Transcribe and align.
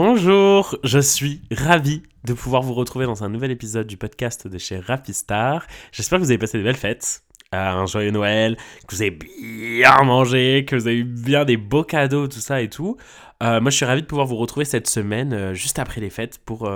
Bonjour, 0.00 0.78
je 0.84 1.00
suis 1.00 1.42
ravi 1.50 2.04
de 2.22 2.32
pouvoir 2.32 2.62
vous 2.62 2.72
retrouver 2.72 3.04
dans 3.06 3.24
un 3.24 3.28
nouvel 3.28 3.50
épisode 3.50 3.88
du 3.88 3.96
podcast 3.96 4.46
de 4.46 4.56
chez 4.56 4.78
Rapistar. 4.78 5.66
J'espère 5.90 6.20
que 6.20 6.24
vous 6.24 6.30
avez 6.30 6.38
passé 6.38 6.56
de 6.56 6.62
belles 6.62 6.76
fêtes, 6.76 7.24
euh, 7.52 7.58
un 7.58 7.84
joyeux 7.86 8.12
Noël, 8.12 8.56
que 8.86 8.94
vous 8.94 9.02
avez 9.02 9.10
bien 9.10 10.04
mangé, 10.04 10.64
que 10.64 10.76
vous 10.76 10.86
avez 10.86 10.98
eu 10.98 11.04
bien 11.04 11.44
des 11.44 11.56
beaux 11.56 11.82
cadeaux, 11.82 12.28
tout 12.28 12.38
ça 12.38 12.62
et 12.62 12.70
tout. 12.70 12.96
Euh, 13.42 13.60
moi, 13.60 13.72
je 13.72 13.76
suis 13.76 13.86
ravi 13.86 14.02
de 14.02 14.06
pouvoir 14.06 14.28
vous 14.28 14.36
retrouver 14.36 14.64
cette 14.64 14.86
semaine, 14.86 15.32
euh, 15.32 15.52
juste 15.52 15.80
après 15.80 16.00
les 16.00 16.10
fêtes, 16.10 16.38
pour, 16.44 16.70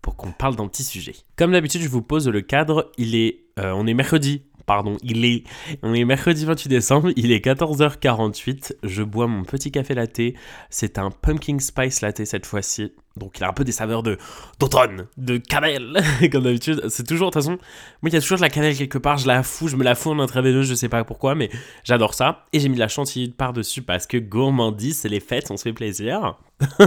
pour 0.00 0.14
qu'on 0.14 0.30
parle 0.30 0.54
d'un 0.54 0.68
petit 0.68 0.84
sujet. 0.84 1.16
Comme 1.34 1.50
d'habitude, 1.50 1.82
je 1.82 1.88
vous 1.88 2.02
pose 2.02 2.28
le 2.28 2.40
cadre. 2.40 2.92
Il 2.98 3.16
est, 3.16 3.46
on 3.56 3.84
est 3.88 3.94
mercredi 3.94 4.44
pardon, 4.70 4.96
il 5.02 5.24
est, 5.24 5.42
on 5.82 5.92
est 5.94 6.04
mercredi 6.04 6.44
28 6.44 6.68
décembre, 6.68 7.10
il 7.16 7.32
est 7.32 7.44
14h48, 7.44 8.74
je 8.84 9.02
bois 9.02 9.26
mon 9.26 9.42
petit 9.42 9.72
café 9.72 9.94
latte, 9.94 10.20
c'est 10.68 10.96
un 10.96 11.10
pumpkin 11.10 11.58
spice 11.58 12.02
latte 12.02 12.24
cette 12.24 12.46
fois-ci, 12.46 12.92
donc 13.16 13.38
il 13.38 13.42
a 13.42 13.48
un 13.48 13.52
peu 13.52 13.64
des 13.64 13.72
saveurs 13.72 14.04
de 14.04 14.16
d'automne, 14.60 15.08
de 15.16 15.38
cannelle, 15.38 16.00
comme 16.30 16.44
d'habitude, 16.44 16.84
c'est 16.88 17.04
toujours, 17.04 17.30
de 17.30 17.32
toute 17.32 17.42
façon, 17.42 17.58
moi 18.00 18.10
il 18.10 18.12
y 18.12 18.16
a 18.16 18.20
toujours 18.20 18.36
de 18.36 18.42
la 18.42 18.48
cannelle 18.48 18.76
quelque 18.76 18.98
part, 18.98 19.18
je 19.18 19.26
la 19.26 19.42
fous, 19.42 19.66
je 19.66 19.74
me 19.74 19.82
la 19.82 19.96
fous 19.96 20.10
en 20.10 20.20
intraveineuse, 20.20 20.68
je 20.68 20.74
sais 20.74 20.88
pas 20.88 21.02
pourquoi, 21.02 21.34
mais 21.34 21.50
j'adore 21.82 22.14
ça, 22.14 22.46
et 22.52 22.60
j'ai 22.60 22.68
mis 22.68 22.76
de 22.76 22.80
la 22.80 22.86
chantilly 22.86 23.30
par-dessus 23.30 23.82
parce 23.82 24.06
que 24.06 24.18
gourmandise, 24.18 25.00
c'est 25.00 25.08
les 25.08 25.18
fêtes, 25.18 25.50
on 25.50 25.56
se 25.56 25.64
fait 25.64 25.72
plaisir. 25.72 26.38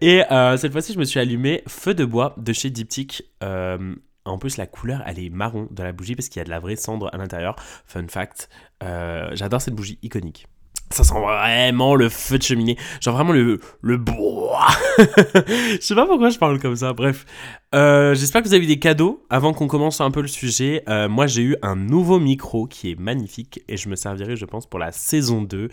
et 0.00 0.22
euh, 0.32 0.56
cette 0.56 0.72
fois-ci, 0.72 0.94
je 0.94 0.98
me 0.98 1.04
suis 1.04 1.20
allumé 1.20 1.62
Feu 1.68 1.92
de 1.92 2.06
bois 2.06 2.34
de 2.38 2.54
chez 2.54 2.70
Diptyque. 2.70 3.24
Euh, 3.42 3.94
en 4.24 4.38
plus, 4.38 4.56
la 4.56 4.66
couleur, 4.66 5.02
elle 5.06 5.18
est 5.18 5.30
marron 5.30 5.68
de 5.70 5.82
la 5.82 5.92
bougie 5.92 6.14
parce 6.14 6.28
qu'il 6.28 6.40
y 6.40 6.42
a 6.42 6.44
de 6.44 6.50
la 6.50 6.60
vraie 6.60 6.76
cendre 6.76 7.10
à 7.12 7.16
l'intérieur. 7.16 7.56
Fun 7.86 8.06
fact, 8.08 8.48
euh, 8.82 9.30
j'adore 9.34 9.60
cette 9.60 9.74
bougie 9.74 9.98
iconique. 10.02 10.46
Ça 10.92 11.04
sent 11.04 11.14
vraiment 11.14 11.94
le 11.94 12.08
feu 12.08 12.38
de 12.38 12.42
cheminée. 12.42 12.76
Genre 13.00 13.14
vraiment 13.14 13.32
le, 13.32 13.60
le 13.80 13.96
bois. 13.96 14.66
je 14.98 15.78
sais 15.80 15.94
pas 15.94 16.04
pourquoi 16.04 16.30
je 16.30 16.38
parle 16.38 16.58
comme 16.58 16.74
ça. 16.74 16.92
Bref. 16.92 17.24
Euh, 17.72 18.16
j'espère 18.16 18.42
que 18.42 18.48
vous 18.48 18.54
avez 18.54 18.64
eu 18.64 18.66
des 18.66 18.80
cadeaux. 18.80 19.24
Avant 19.30 19.52
qu'on 19.52 19.68
commence 19.68 20.00
un 20.00 20.10
peu 20.10 20.20
le 20.20 20.26
sujet, 20.28 20.82
euh, 20.88 21.08
moi 21.08 21.28
j'ai 21.28 21.42
eu 21.42 21.56
un 21.62 21.76
nouveau 21.76 22.18
micro 22.18 22.66
qui 22.66 22.90
est 22.90 22.98
magnifique 22.98 23.62
et 23.68 23.76
je 23.76 23.88
me 23.88 23.94
servirai, 23.94 24.34
je 24.34 24.44
pense, 24.44 24.66
pour 24.66 24.80
la 24.80 24.90
saison 24.90 25.42
2 25.42 25.68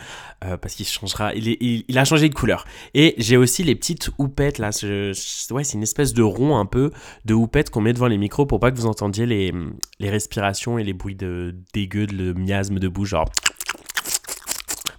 euh, 0.46 0.58
parce 0.58 0.76
qu'il 0.76 0.86
changera. 0.86 1.34
Il, 1.34 1.98
a 1.98 2.06
changé 2.06 2.30
de 2.30 2.36
couleur. 2.36 2.66
Et 2.94 3.16
j'ai 3.18 3.38
aussi 3.38 3.64
les 3.64 3.74
petites 3.74 4.12
houpettes 4.20 4.59
là. 4.59 4.70
ouais, 4.70 5.64
c'est 5.64 5.74
une 5.74 5.84
espèce 5.84 6.14
de 6.14 6.22
rond 6.22 6.58
un 6.58 6.68
peu 6.68 6.92
de 7.26 7.34
houppette 7.34 7.72
qu'on 7.72 7.81
met 7.81 7.94
devant 7.94 8.08
les 8.08 8.20
micros 8.20 8.46
pour 8.46 8.59
pas 8.59 8.70
que 8.70 8.78
vous 8.78 8.86
entendiez 8.86 9.26
les, 9.26 9.52
les 10.00 10.09
respirations 10.12 10.78
et 10.78 10.84
les 10.84 10.94
bruits 10.94 11.16
de 11.16 11.56
dégueu, 11.74 12.06
de 12.06 12.34
miasme 12.34 12.78
de 12.78 12.88
bouche, 12.88 13.09
genre 13.09 13.26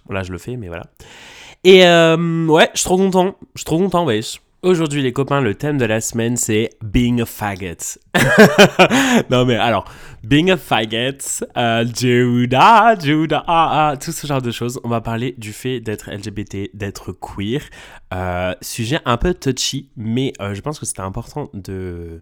Là, 0.09 0.23
je 0.23 0.31
le 0.31 0.37
fais, 0.37 0.57
mais 0.57 0.67
voilà. 0.67 0.85
Et 1.63 1.85
euh, 1.85 2.47
ouais, 2.47 2.69
je 2.73 2.79
suis 2.79 2.85
trop 2.85 2.97
content. 2.97 3.35
Je 3.55 3.59
suis 3.59 3.65
trop 3.65 3.77
content, 3.77 4.05
wesh. 4.05 4.39
Aujourd'hui, 4.61 5.01
les 5.01 5.13
copains, 5.13 5.39
le 5.39 5.55
thème 5.55 5.77
de 5.77 5.85
la 5.85 6.01
semaine, 6.01 6.35
c'est 6.35 6.71
Being 6.83 7.21
a 7.21 7.25
Faggot. 7.25 7.97
non, 9.29 9.45
mais 9.45 9.55
alors, 9.55 9.85
Being 10.21 10.51
a 10.51 10.57
Faggot, 10.57 11.45
euh, 11.55 11.85
Judah, 11.95 12.97
Judah, 12.99 13.41
ah, 13.47 13.91
ah, 13.91 13.97
tout 13.97 14.11
ce 14.11 14.27
genre 14.27 14.41
de 14.41 14.51
choses. 14.51 14.77
On 14.83 14.89
va 14.89 14.99
parler 14.99 15.33
du 15.37 15.53
fait 15.53 15.79
d'être 15.79 16.11
LGBT, 16.11 16.71
d'être 16.73 17.13
queer. 17.13 17.61
Euh, 18.13 18.53
sujet 18.59 18.99
un 19.05 19.15
peu 19.15 19.33
touchy, 19.33 19.91
mais 19.95 20.33
euh, 20.41 20.53
je 20.53 20.59
pense 20.59 20.77
que 20.77 20.85
c'était 20.85 20.99
important 20.99 21.49
de 21.53 22.21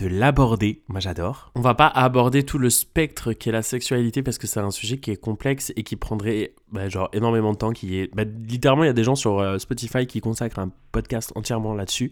de 0.00 0.06
l'aborder. 0.06 0.82
Moi, 0.88 1.00
j'adore. 1.00 1.50
On 1.54 1.60
va 1.60 1.74
pas 1.74 1.86
aborder 1.86 2.42
tout 2.42 2.58
le 2.58 2.70
spectre 2.70 3.32
qu'est 3.32 3.52
la 3.52 3.62
sexualité 3.62 4.22
parce 4.22 4.38
que 4.38 4.46
c'est 4.46 4.60
un 4.60 4.70
sujet 4.70 4.98
qui 4.98 5.10
est 5.10 5.16
complexe 5.16 5.72
et 5.76 5.82
qui 5.82 5.96
prendrait 5.96 6.54
bah, 6.70 6.88
genre 6.88 7.08
énormément 7.12 7.52
de 7.52 7.58
temps. 7.58 7.72
Qui 7.72 7.98
est, 7.98 8.14
bah, 8.14 8.24
littéralement, 8.24 8.84
il 8.84 8.88
y 8.88 8.90
a 8.90 8.94
des 8.94 9.04
gens 9.04 9.14
sur 9.14 9.38
euh, 9.38 9.58
Spotify 9.58 10.06
qui 10.06 10.20
consacrent 10.20 10.58
un 10.58 10.70
podcast 10.92 11.32
entièrement 11.34 11.74
là-dessus. 11.74 12.10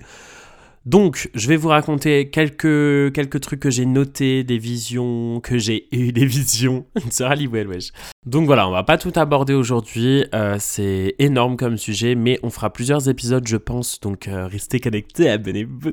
Donc, 0.86 1.30
je 1.34 1.48
vais 1.48 1.56
vous 1.56 1.68
raconter 1.68 2.28
quelques, 2.28 3.12
quelques 3.14 3.41
trucs 3.41 3.60
que 3.60 3.70
j'ai 3.70 3.86
notés, 3.86 4.44
des 4.44 4.58
visions 4.58 5.41
que 5.41 5.56
j'ai 5.56 5.88
eues, 5.92 6.12
des 6.12 6.26
visions. 6.26 6.86
Une 7.02 7.10
sœur 7.10 7.34
wesh. 7.50 7.91
Donc 8.26 8.46
voilà, 8.46 8.66
on 8.66 8.70
va 8.70 8.84
pas 8.84 8.96
tout 8.96 9.12
aborder 9.16 9.52
aujourd'hui, 9.52 10.24
euh, 10.34 10.56
c'est 10.58 11.14
énorme 11.18 11.58
comme 11.58 11.76
sujet, 11.76 12.14
mais 12.14 12.38
on 12.42 12.48
fera 12.48 12.72
plusieurs 12.72 13.06
épisodes, 13.10 13.46
je 13.46 13.58
pense, 13.58 14.00
donc 14.00 14.28
euh, 14.28 14.46
restez 14.46 14.80
connectés, 14.80 15.28
abonnez-vous. 15.28 15.92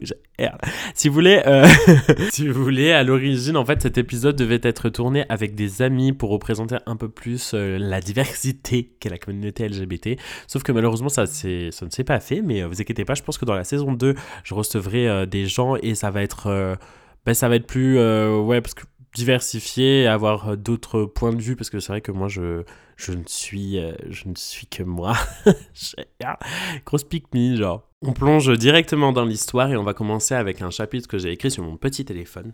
Si 0.96 1.10
vous 1.10 1.14
voulez, 1.14 1.42
euh, 1.46 1.68
si 2.32 2.48
vous 2.48 2.64
voulez, 2.64 2.94
à 2.94 3.04
l'origine, 3.04 3.58
en 3.58 3.66
fait, 3.66 3.82
cet 3.82 3.98
épisode 3.98 4.38
devait 4.38 4.62
être 4.64 4.88
tourné 4.88 5.26
avec 5.28 5.56
des 5.56 5.82
amis 5.82 6.14
pour 6.14 6.30
représenter 6.30 6.78
un 6.86 6.96
peu 6.96 7.10
plus 7.10 7.54
la 7.54 8.00
diversité 8.00 8.94
qu'est 9.02 9.10
la 9.10 9.18
communauté 9.18 9.68
LGBT. 9.68 10.18
Sauf 10.48 10.64
que 10.64 10.72
malheureusement, 10.72 11.10
ça, 11.10 11.26
ça 11.26 11.48
ne 11.48 11.92
s'est 11.92 12.04
pas 12.06 12.22
fait, 12.22 12.42
mais 12.42 12.64
vous 12.64 12.80
inquiétez 12.82 13.04
pas, 13.04 13.14
je 13.14 13.24
pense 13.24 13.38
que 13.38 13.46
dans 13.46 13.56
la 13.56 13.66
saison 13.66 13.92
2, 13.92 14.16
je 14.46 14.54
recevrai 14.54 15.28
des 15.28 15.48
gens 15.48 15.76
et 15.76 15.96
ça 15.96 16.10
va 16.12 16.24
être... 16.24 16.78
Ben, 17.26 17.36
ça 17.36 17.50
va 17.50 17.58
être 17.58 17.68
plus... 17.68 18.00
ouais, 18.00 18.62
parce 18.62 18.74
que 18.74 18.84
diversifier, 19.16 20.08
avoir 20.08 20.50
euh, 20.50 20.56
d'autres 20.56 21.04
points 21.04 21.34
de 21.34 21.42
vue, 21.42 21.56
parce 21.56 21.70
que 21.70 21.80
c'est 21.80 21.92
vrai 21.92 22.02
que 22.02 22.12
moi, 22.12 22.28
je, 22.28 22.64
je, 22.96 23.12
ne, 23.12 23.24
suis, 23.28 23.78
euh, 23.78 23.94
je 24.10 24.28
ne 24.28 24.36
suis 24.36 24.68
que 24.68 24.84
moi. 24.84 25.14
Grosse 26.86 27.04
pique 27.04 27.28
genre. 27.56 27.88
On 28.04 28.14
plonge 28.14 28.58
directement 28.58 29.12
dans 29.12 29.26
l'histoire 29.26 29.72
et 29.72 29.78
on 29.78 29.84
va 29.84 29.94
commencer 29.94 30.34
avec 30.34 30.64
un 30.64 30.72
chapitre 30.72 31.08
que 31.08 31.20
j'ai 31.20 31.32
écrit 31.32 31.52
sur 31.52 31.64
mon 31.64 31.78
petit 31.78 32.04
téléphone, 32.04 32.54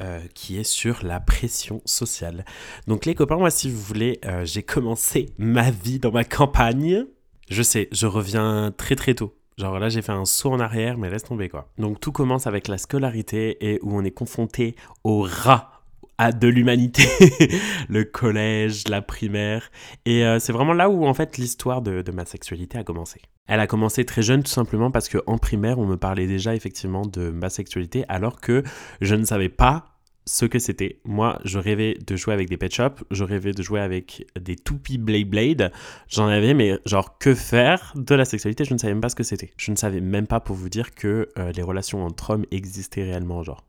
euh, 0.00 0.20
qui 0.34 0.56
est 0.56 0.64
sur 0.64 1.04
la 1.04 1.18
pression 1.18 1.82
sociale. 1.84 2.44
Donc 2.86 3.04
les 3.04 3.16
copains, 3.16 3.36
moi, 3.36 3.50
si 3.50 3.68
vous 3.68 3.80
voulez, 3.80 4.20
j'ai 4.44 4.62
commencé 4.62 5.30
ma 5.36 5.72
vie 5.72 5.98
dans 5.98 6.12
ma 6.12 6.22
campagne. 6.22 7.06
Je 7.50 7.62
sais, 7.62 7.88
je 7.90 8.06
reviens 8.06 8.72
très 8.76 8.94
très 8.94 9.14
tôt. 9.14 9.36
Genre 9.58 9.80
là, 9.80 9.88
j'ai 9.88 10.02
fait 10.02 10.12
un 10.12 10.24
saut 10.24 10.52
en 10.52 10.60
arrière, 10.60 10.96
mais 10.96 11.10
laisse 11.10 11.24
tomber 11.24 11.48
quoi. 11.48 11.72
Donc 11.78 11.98
tout 11.98 12.12
commence 12.12 12.46
avec 12.46 12.68
la 12.68 12.78
scolarité 12.78 13.56
et 13.68 13.80
où 13.82 13.96
on 13.96 14.04
est 14.04 14.12
confronté 14.12 14.76
au 15.02 15.22
rat 15.22 15.73
à 16.18 16.32
de 16.32 16.48
l'humanité, 16.48 17.04
le 17.88 18.04
collège, 18.04 18.88
la 18.88 19.02
primaire. 19.02 19.70
Et 20.04 20.24
euh, 20.24 20.38
c'est 20.38 20.52
vraiment 20.52 20.72
là 20.72 20.88
où 20.88 21.06
en 21.06 21.14
fait 21.14 21.38
l'histoire 21.38 21.82
de, 21.82 22.04
ma 22.12 22.24
sexualité 22.24 22.78
a 22.78 22.84
commencé. 22.84 23.20
Elle 23.46 23.60
a 23.60 23.66
commencé 23.66 24.04
très 24.04 24.22
jeune 24.22 24.42
tout 24.42 24.50
simplement 24.50 24.90
parce 24.90 25.08
qu'en 25.08 25.38
primaire 25.38 25.78
on 25.78 25.86
me 25.86 25.96
parlait 25.96 26.26
déjà 26.26 26.54
effectivement 26.54 27.02
de 27.02 27.30
ma 27.30 27.50
sexualité 27.50 28.04
alors 28.08 28.40
que 28.40 28.62
je 29.00 29.14
ne 29.14 29.24
savais 29.24 29.48
pas 29.48 29.94
ce 30.26 30.46
que 30.46 30.58
c'était. 30.58 31.00
Moi, 31.04 31.38
je 31.44 31.58
rêvais 31.58 31.98
de 32.06 32.16
jouer 32.16 32.34
avec 32.34 32.48
des 32.48 32.56
pet 32.56 32.72
shops, 32.72 33.04
je 33.10 33.24
rêvais 33.24 33.52
de 33.52 33.62
jouer 33.62 33.80
avec 33.80 34.26
des 34.40 34.56
toupies 34.56 34.98
Blade 34.98 35.28
Blade. 35.28 35.72
J'en 36.08 36.28
avais, 36.28 36.54
mais 36.54 36.78
genre, 36.86 37.18
que 37.18 37.34
faire 37.34 37.92
de 37.94 38.14
la 38.14 38.24
sexualité? 38.24 38.64
Je 38.64 38.72
ne 38.72 38.78
savais 38.78 38.94
même 38.94 39.02
pas 39.02 39.10
ce 39.10 39.16
que 39.16 39.22
c'était. 39.22 39.52
Je 39.56 39.70
ne 39.70 39.76
savais 39.76 40.00
même 40.00 40.26
pas 40.26 40.40
pour 40.40 40.56
vous 40.56 40.68
dire 40.68 40.94
que 40.94 41.28
euh, 41.38 41.52
les 41.52 41.62
relations 41.62 42.04
entre 42.04 42.30
hommes 42.30 42.46
existaient 42.50 43.02
réellement, 43.02 43.42
genre. 43.42 43.64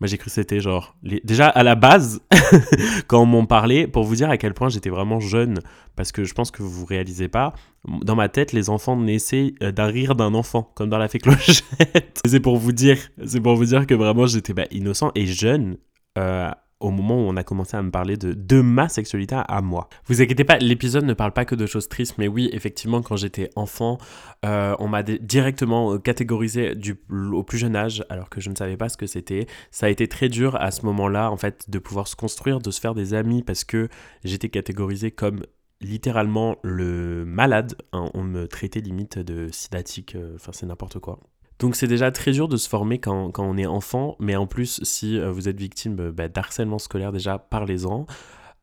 Moi, 0.00 0.06
j'ai 0.06 0.16
cru 0.16 0.26
que 0.26 0.34
c'était 0.34 0.60
genre. 0.60 0.96
Déjà, 1.02 1.46
à 1.46 1.62
la 1.62 1.74
base, 1.74 2.22
quand 3.06 3.22
on 3.22 3.26
m'en 3.26 3.44
parlait, 3.44 3.86
pour 3.86 4.04
vous 4.04 4.16
dire 4.16 4.30
à 4.30 4.38
quel 4.38 4.54
point 4.54 4.70
j'étais 4.70 4.88
vraiment 4.88 5.20
jeune, 5.20 5.58
parce 5.94 6.10
que 6.10 6.24
je 6.24 6.32
pense 6.32 6.50
que 6.50 6.62
vous 6.62 6.70
vous 6.70 6.86
réalisez 6.86 7.28
pas, 7.28 7.52
dans 7.86 8.16
ma 8.16 8.30
tête, 8.30 8.52
les 8.52 8.70
enfants 8.70 8.96
naissaient 8.96 9.52
euh, 9.62 9.72
d'un 9.72 9.86
rire 9.86 10.14
d'un 10.14 10.32
enfant, 10.32 10.72
comme 10.74 10.88
dans 10.88 10.96
la 10.96 11.08
fée 11.08 11.18
clochette. 11.18 12.20
c'est 12.24 12.40
pour 12.40 12.56
vous 12.56 12.72
dire, 12.72 12.96
c'est 13.26 13.40
pour 13.40 13.56
vous 13.56 13.66
dire 13.66 13.86
que 13.86 13.94
vraiment 13.94 14.26
j'étais 14.26 14.54
bah, 14.54 14.64
innocent 14.70 15.12
et 15.14 15.26
jeune. 15.26 15.76
Euh, 16.16 16.50
au 16.80 16.90
moment 16.90 17.16
où 17.16 17.28
on 17.28 17.36
a 17.36 17.44
commencé 17.44 17.76
à 17.76 17.82
me 17.82 17.90
parler 17.90 18.16
de, 18.16 18.60
ma 18.60 18.88
sexualité 18.88 19.36
à 19.46 19.60
moi. 19.60 19.88
Vous 20.06 20.20
inquiétez 20.22 20.44
pas, 20.44 20.58
l'épisode 20.58 21.04
ne 21.04 21.14
parle 21.14 21.32
pas 21.32 21.44
que 21.44 21.54
de 21.54 21.66
choses 21.66 21.88
tristes, 21.88 22.16
mais 22.18 22.28
oui, 22.28 22.50
effectivement, 22.52 23.02
quand 23.02 23.16
j'étais 23.16 23.50
enfant, 23.54 23.98
euh, 24.44 24.74
on 24.78 24.88
m'a 24.88 25.02
directement 25.02 25.94
euh, 25.94 25.98
catégorisé 25.98 26.74
au 27.10 27.42
plus 27.42 27.58
jeune 27.58 27.76
âge, 27.76 28.04
alors 28.08 28.28
que 28.28 28.40
je 28.40 28.50
ne 28.50 28.54
savais 28.54 28.76
pas 28.76 28.88
ce 28.88 28.96
que 28.96 29.06
c'était. 29.06 29.46
Ça 29.70 29.86
a 29.86 29.88
été 29.88 30.08
très 30.08 30.28
dur 30.28 30.56
à 30.56 30.70
ce 30.70 30.84
moment-là, 30.86 31.30
en 31.30 31.36
fait, 31.36 31.68
de 31.68 31.78
pouvoir 31.78 32.08
se 32.08 32.16
construire, 32.16 32.58
de 32.58 32.70
se 32.70 32.80
faire 32.80 32.94
des 32.94 33.14
amis, 33.14 33.42
parce 33.42 33.64
que 33.64 33.88
j'étais 34.24 34.48
catégorisé 34.48 35.10
comme 35.10 35.42
littéralement 35.80 36.56
le 36.62 37.24
malade. 37.24 37.74
Hein. 37.92 38.10
On 38.14 38.22
me 38.22 38.46
traitait 38.46 38.80
limite 38.80 39.18
de 39.18 39.48
sidatique, 39.50 40.14
euh, 40.14 40.34
enfin 40.36 40.52
c'est 40.52 40.66
n'importe 40.66 40.98
quoi. 40.98 41.20
Donc 41.60 41.76
c'est 41.76 41.86
déjà 41.86 42.10
très 42.10 42.32
dur 42.32 42.48
de 42.48 42.56
se 42.56 42.68
former 42.68 42.98
quand, 42.98 43.30
on 43.38 43.56
est 43.58 43.66
enfant, 43.66 44.16
mais 44.18 44.34
en 44.34 44.46
plus 44.46 44.80
si 44.82 45.18
euh, 45.18 45.30
vous 45.30 45.46
êtes 45.48 45.58
victime 45.58 45.96
euh, 46.00 46.10
bah, 46.10 46.28
d'harcèlement 46.28 46.78
scolaire 46.78 47.12
déjà, 47.12 47.38
parlez-en. 47.38 48.06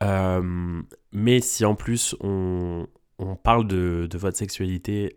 Euh, 0.04 0.82
mais 1.12 1.40
si 1.40 1.64
en 1.64 1.76
plus 1.76 2.16
on, 2.20 2.88
parle 3.44 3.68
de, 3.68 4.10
votre 4.16 4.36
sexualité 4.36 5.14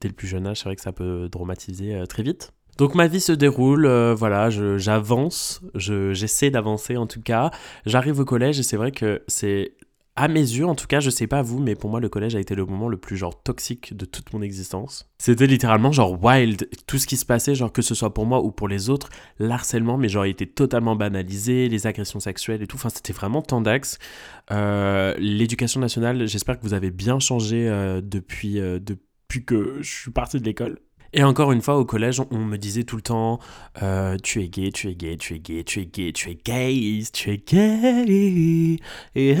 dès 0.00 0.08
le 0.08 0.14
plus 0.14 0.28
jeune 0.28 0.46
âge, 0.46 0.58
c'est 0.58 0.64
vrai 0.64 0.76
que 0.76 0.82
ça 0.82 0.92
peut 0.92 1.28
dramatiser 1.30 2.02
très 2.08 2.22
vite. 2.22 2.52
Donc 2.78 2.94
ma 2.94 3.06
vie 3.06 3.20
se 3.20 3.32
déroule, 3.32 3.86
voilà, 4.12 4.48
j'avance, 4.50 5.62
j'essaie 5.74 6.50
d'avancer 6.50 6.96
en 6.96 7.06
tout 7.06 7.20
cas. 7.20 7.50
J'arrive 7.86 8.20
au 8.20 8.24
collège 8.24 8.58
et 8.58 8.62
c'est 8.62 8.76
vrai 8.76 8.90
que 8.92 9.22
c'est 9.28 9.74
à 10.20 10.28
mes 10.28 10.40
yeux, 10.40 10.66
en 10.66 10.74
tout 10.74 10.86
cas, 10.86 11.00
je 11.00 11.08
sais 11.08 11.26
pas 11.26 11.40
vous, 11.40 11.60
mais 11.60 11.74
pour 11.74 11.88
moi, 11.88 11.98
le 11.98 12.10
collège 12.10 12.36
a 12.36 12.40
été 12.40 12.54
le 12.54 12.66
moment 12.66 12.88
le 12.88 12.98
plus 12.98 13.16
genre 13.16 13.42
toxique 13.42 13.96
de 13.96 14.04
toute 14.04 14.34
mon 14.34 14.42
existence. 14.42 15.10
C'était 15.16 15.46
littéralement 15.46 15.92
genre 15.92 16.22
wild, 16.22 16.68
tout 16.86 16.98
ce 16.98 17.06
qui 17.06 17.16
se 17.16 17.24
passait, 17.24 17.54
genre 17.54 17.72
que 17.72 17.80
ce 17.80 17.94
soit 17.94 18.12
pour 18.12 18.26
moi 18.26 18.42
ou 18.42 18.50
pour 18.50 18.68
les 18.68 18.90
autres, 18.90 19.08
l'harcèlement, 19.38 19.96
mais 19.96 20.10
genre 20.10 20.26
il 20.26 20.30
était 20.30 20.44
totalement 20.44 20.94
banalisé, 20.94 21.70
les 21.70 21.86
agressions 21.86 22.20
sexuelles 22.20 22.60
et 22.60 22.66
tout. 22.66 22.76
Enfin, 22.76 22.90
c'était 22.90 23.14
vraiment 23.14 23.40
tendax. 23.40 23.98
Euh, 24.50 25.14
L'éducation 25.18 25.80
nationale, 25.80 26.28
j'espère 26.28 26.58
que 26.58 26.64
vous 26.64 26.74
avez 26.74 26.90
bien 26.90 27.18
changé 27.18 27.66
euh, 27.66 28.02
depuis, 28.04 28.60
euh, 28.60 28.78
depuis 28.78 29.46
que 29.46 29.78
je 29.80 29.90
suis 29.90 30.10
parti 30.10 30.38
de 30.38 30.44
l'école. 30.44 30.80
Et 31.12 31.24
encore 31.24 31.50
une 31.50 31.60
fois, 31.60 31.76
au 31.76 31.84
collège, 31.84 32.22
on 32.30 32.38
me 32.38 32.56
disait 32.56 32.84
tout 32.84 32.94
le 32.94 33.02
temps 33.02 33.40
euh, 33.82 34.16
Tu 34.22 34.42
es 34.42 34.48
gay, 34.48 34.70
tu 34.70 34.88
es 34.88 34.94
gay, 34.94 35.16
tu 35.16 35.34
es 35.34 35.38
gay, 35.40 35.64
tu 35.64 35.80
es 35.80 35.86
gay, 35.86 36.12
tu 36.12 36.30
es 36.30 36.34
gay, 36.36 37.02
tu 37.12 37.30
es 37.30 37.38
gay. 37.38 38.76
Et 39.16 39.36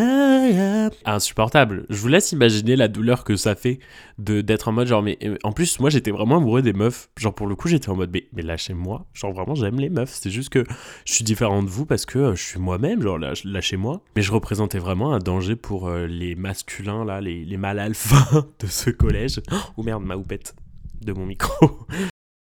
Insupportable. 1.04 1.86
Je 1.88 1.96
vous 1.96 2.08
laisse 2.08 2.32
imaginer 2.32 2.74
la 2.74 2.88
douleur 2.88 3.22
que 3.22 3.36
ça 3.36 3.54
fait 3.54 3.78
d'être 4.18 4.66
en 4.66 4.72
mode 4.72 4.88
genre. 4.88 5.02
Mais 5.02 5.16
euh, 5.22 5.36
en 5.44 5.52
plus, 5.52 5.78
moi, 5.78 5.90
j'étais 5.90 6.10
vraiment 6.10 6.38
amoureux 6.38 6.62
des 6.62 6.72
meufs. 6.72 7.08
Genre, 7.16 7.34
pour 7.34 7.46
le 7.46 7.54
coup, 7.54 7.68
j'étais 7.68 7.88
en 7.88 7.94
mode 7.96 8.10
Mais, 8.12 8.26
mais 8.32 8.42
lâchez-moi. 8.42 9.06
Genre, 9.14 9.32
vraiment, 9.32 9.54
j'aime 9.54 9.78
les 9.78 9.90
meufs. 9.90 10.10
C'est 10.12 10.30
juste 10.30 10.48
que 10.48 10.64
je 11.04 11.12
suis 11.12 11.24
différent 11.24 11.62
de 11.62 11.68
vous 11.68 11.86
parce 11.86 12.04
que 12.04 12.18
euh, 12.18 12.34
je 12.34 12.42
suis 12.42 12.58
moi-même. 12.58 13.00
Genre, 13.00 13.18
lâchez-moi. 13.44 14.02
Mais 14.16 14.22
je 14.22 14.32
représentais 14.32 14.80
vraiment 14.80 15.12
un 15.12 15.20
danger 15.20 15.54
pour 15.54 15.88
les 15.90 16.34
masculins, 16.34 17.04
là, 17.04 17.20
les, 17.20 17.44
les 17.44 17.56
mâles 17.56 17.78
alpha 17.78 18.44
de 18.58 18.66
ce 18.66 18.90
collège. 18.90 19.40
Oh 19.76 19.84
merde, 19.84 20.02
ma 20.02 20.16
houppette 20.16 20.54
de 21.00 21.12
mon 21.12 21.26
micro. 21.26 21.86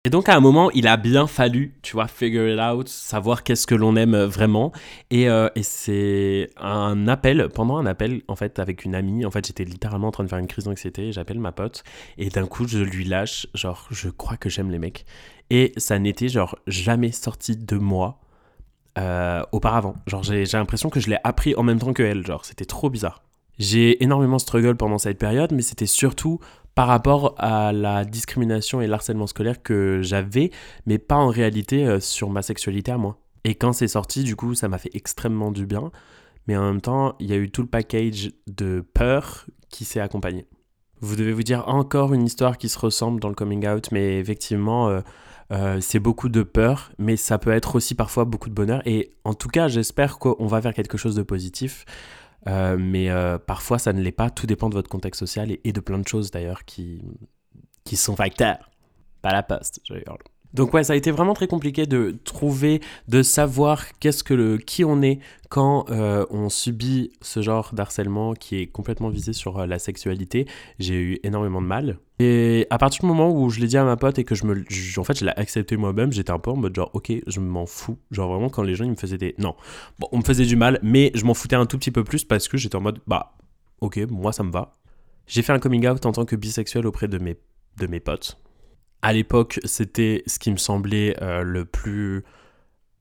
Et 0.07 0.11
donc 0.11 0.29
à 0.29 0.37
un 0.37 0.41
moment, 0.41 0.71
il 0.73 0.87
a 0.87 0.99
bien 0.99 1.27
fallu, 1.27 1.79
tu 1.81 1.95
vois, 1.95 2.09
figure 2.09 2.47
it 2.47 2.61
out, 2.61 2.89
savoir 2.89 3.43
qu'est-ce 3.43 3.67
que 3.67 3.75
l'on 3.75 3.97
aime 3.97 4.15
vraiment. 4.25 4.71
Et, 5.11 5.31
euh, 5.31 5.49
et 5.55 5.63
c'est 5.63 6.51
un 6.59 7.09
appel, 7.09 7.49
pendant 7.49 7.79
un 7.79 7.87
appel, 7.87 8.21
en 8.29 8.37
fait, 8.37 8.59
avec 8.59 8.85
une 8.85 8.95
amie, 8.95 9.25
en 9.25 9.31
fait, 9.31 9.47
j'étais 9.47 9.65
littéralement 9.65 10.09
en 10.09 10.11
train 10.11 10.25
de 10.25 10.29
faire 10.29 10.39
une 10.39 10.47
crise 10.47 10.65
d'anxiété, 10.65 11.11
j'appelle 11.11 11.39
ma 11.39 11.53
pote, 11.53 11.85
et 12.19 12.29
d'un 12.29 12.47
coup, 12.47 12.69
je 12.69 12.81
lui 12.81 13.07
lâche, 13.07 13.47
genre, 13.55 13.87
je 13.91 14.11
crois 14.11 14.37
que 14.37 14.51
j'aime 14.51 14.71
les 14.71 14.79
mecs. 14.79 15.07
Et 15.49 15.73
ça 15.79 15.99
n'était, 15.99 16.29
genre, 16.29 16.59
jamais 16.67 17.11
sorti 17.11 17.57
de 17.57 17.77
moi 17.79 18.21
euh, 18.99 19.43
auparavant. 19.53 19.95
Genre, 20.07 20.23
j'ai 20.23 20.45
l'impression 20.45 20.91
que 20.91 21.01
je 21.01 21.09
l'ai 21.09 21.19
appris 21.25 21.55
en 21.55 21.63
même 21.63 21.79
temps 21.79 21.95
que 21.95 22.03
elle, 22.03 22.27
genre, 22.27 22.45
c'était 22.45 22.67
trop 22.67 22.91
bizarre. 22.91 23.23
J'ai 23.59 24.03
énormément 24.03 24.39
struggle 24.39 24.77
pendant 24.77 24.99
cette 24.99 25.19
période, 25.19 25.53
mais 25.53 25.63
c'était 25.63 25.87
surtout 25.87 26.41
par 26.75 26.89
rapport 26.89 27.35
à 27.39 27.73
la 27.73 28.05
discrimination 28.05 28.81
et 28.81 28.87
l'harcèlement 28.87 29.27
scolaire 29.27 29.63
que 29.63 30.01
j'avais, 30.03 30.51
mais 30.87 30.99
pas 30.99 31.17
en 31.17 31.29
réalité 31.29 31.87
euh, 31.87 32.01
sur 32.01 32.31
ma 32.31 32.43
sexualité 32.43 32.93
à 32.93 32.99
moi. 32.99 33.19
Et 33.45 33.55
quand 33.55 33.73
c'est 33.73 33.89
sorti, 33.89 34.25
du 34.25 34.37
coup, 34.37 34.55
ça 34.55 34.69
m'a 34.69 34.79
fait 34.79 34.91
extrêmement 34.95 35.53
du 35.53 35.67
bien, 35.67 35.93
mais 36.47 36.57
en 36.57 36.65
même 36.65 36.81
temps, 36.81 37.15
il 37.21 37.31
y 37.31 37.33
a 37.33 37.37
eu 37.37 37.51
tout 37.51 37.63
le 37.63 37.69
package 37.69 38.33
de 38.47 38.85
peur 38.95 39.47
qui 39.69 39.85
s'est 39.85 40.01
accompagné. 40.01 40.47
Vous 41.01 41.17
devez 41.17 41.33
vous 41.33 41.43
dire 41.43 41.69
encore 41.69 42.15
une 42.15 42.25
histoire 42.25 42.57
qui 42.57 42.69
se 42.69 42.79
ressemble 42.79 43.21
dans 43.21 43.29
le 43.29 43.35
coming 43.35 43.67
out, 43.69 43.89
mais 43.93 44.19
effectivement, 44.19 44.89
euh, 44.89 45.01
euh, 45.53 45.79
c'est 45.81 45.99
beaucoup 45.99 46.29
de 46.29 46.43
peur, 46.43 46.93
mais 46.99 47.17
ça 47.17 47.39
peut 47.39 47.51
être 47.51 47.77
aussi 47.77 47.95
parfois 47.95 48.25
beaucoup 48.25 48.49
de 48.49 48.55
bonheur. 48.55 48.81
Et 48.87 49.13
en 49.25 49.35
tout 49.35 49.49
cas, 49.49 49.69
j'espère 49.69 50.19
qu'on 50.19 50.47
va 50.47 50.61
vers 50.61 50.73
quelque 50.73 50.97
chose 50.97 51.15
de 51.15 51.23
positif. 51.23 51.85
Euh, 52.47 52.77
mais 52.79 53.11
euh, 53.11 53.39
parfois, 53.39 53.79
ça 53.79 53.93
ne 53.93 54.03
l'est 54.03 54.13
pas. 54.13 54.31
Tout 54.31 54.47
dépend 54.47 54.69
de 54.69 54.75
votre 54.75 54.91
contexte 54.91 55.21
social 55.21 55.57
et, 55.63 55.73
de 55.73 55.81
plein 55.81 55.99
de 55.99 56.07
choses 56.07 56.31
d'ailleurs 56.31 56.65
qui, 56.65 57.03
qui 57.85 57.97
sont 57.97 58.17
facteurs. 58.17 58.71
Pas 59.23 59.33
la 59.33 59.43
poste, 59.43 59.81
je 59.85 59.95
donc 60.55 60.73
ouais, 60.73 60.85
ça 60.85 60.93
a 60.93 60.97
été 60.97 61.11
vraiment 61.11 61.35
très 61.35 61.49
compliqué 61.49 61.85
de 61.85 62.17
trouver, 62.23 62.81
de 63.09 63.23
savoir 63.23 63.99
qu'est-ce 63.99 64.23
que 64.23 64.35
le, 64.35 64.57
qui 64.57 64.85
on 64.85 65.03
est 65.03 65.19
quand 65.49 65.91
euh, 65.91 66.25
on 66.31 66.49
subit 66.49 67.11
ce 67.21 67.43
genre 67.43 67.75
d'harcèlement 67.75 68.35
qui 68.35 68.61
est 68.61 68.67
complètement 68.67 69.09
visé 69.09 69.33
sur 69.33 69.59
euh, 69.59 69.67
la 69.67 69.81
sexualité. 69.81 70.47
J'ai 70.79 70.95
eu 70.95 71.19
énormément 71.25 71.61
de 71.61 71.67
mal. 71.67 71.99
Et 72.21 72.69
à 72.71 72.79
partir 72.79 73.01
du 73.01 73.07
moment 73.07 73.33
où 73.33 73.51
je 73.51 73.59
l'ai 73.59 73.67
dit 73.67 73.77
à 73.77 73.85
ma 73.85 73.97
pote 73.97 74.21
et 74.21 74.25
que 74.25 74.37
je 74.37 74.47
me, 74.47 74.65
en 74.97 75.05
fait, 75.05 75.19
je 75.19 75.25
l'ai 75.25 75.33
accepté 75.37 75.77
moi-même, 75.77 76.13
j'étais 76.13 76.31
un 76.31 76.39
peu 76.39 76.53
en 76.53 76.57
mode 76.57 76.75
genre, 76.75 76.91
ok, 76.93 77.13
je 77.27 77.41
m'en 77.41 77.67
fous. 77.67 77.99
Genre 78.13 78.31
vraiment 78.31 78.49
quand 78.49 78.63
les 78.63 78.77
gens 78.77 78.85
ils 78.85 78.93
me 78.93 78.97
faisaient 78.97 79.19
des, 79.19 79.35
non, 79.39 79.57
bon, 79.99 80.07
on 80.13 80.19
me 80.19 80.25
faisait 80.25 80.47
du 80.47 80.55
mal, 80.55 80.79
mais 80.83 81.11
je 81.15 81.25
m'en 81.25 81.35
foutais 81.35 81.57
un 81.57 81.67
tout 81.67 81.79
petit 81.79 81.91
peu 81.91 82.05
plus 82.05 82.25
parce 82.25 82.47
que 82.47 82.57
j'étais 82.57 82.77
en 82.77 82.81
mode, 82.81 83.01
bah, 83.09 83.35
ok, 83.81 83.99
moi 84.09 84.33
ça 84.33 84.45
me 84.45 84.53
va. 84.53 84.73
J'ai 85.27 85.43
fait 85.43 85.53
un 85.53 85.59
coming 85.59 85.89
out 85.89 86.07
en 86.07 86.13
tant 86.13 86.25
que 86.25 86.37
bisexuel 86.37 86.87
auprès 86.87 87.09
de 87.09 87.19
mes, 87.19 87.37
de 87.79 87.87
mes 87.89 87.99
potes 87.99 88.39
à 89.05 89.13
l'époque, 89.13 89.61
c'était 89.65 90.23
ce 90.27 90.39
qui 90.39 90.51
me 90.51 90.57
semblait 90.57 91.15
euh, 91.23 91.43
le 91.43 91.67
plus 91.67 92.25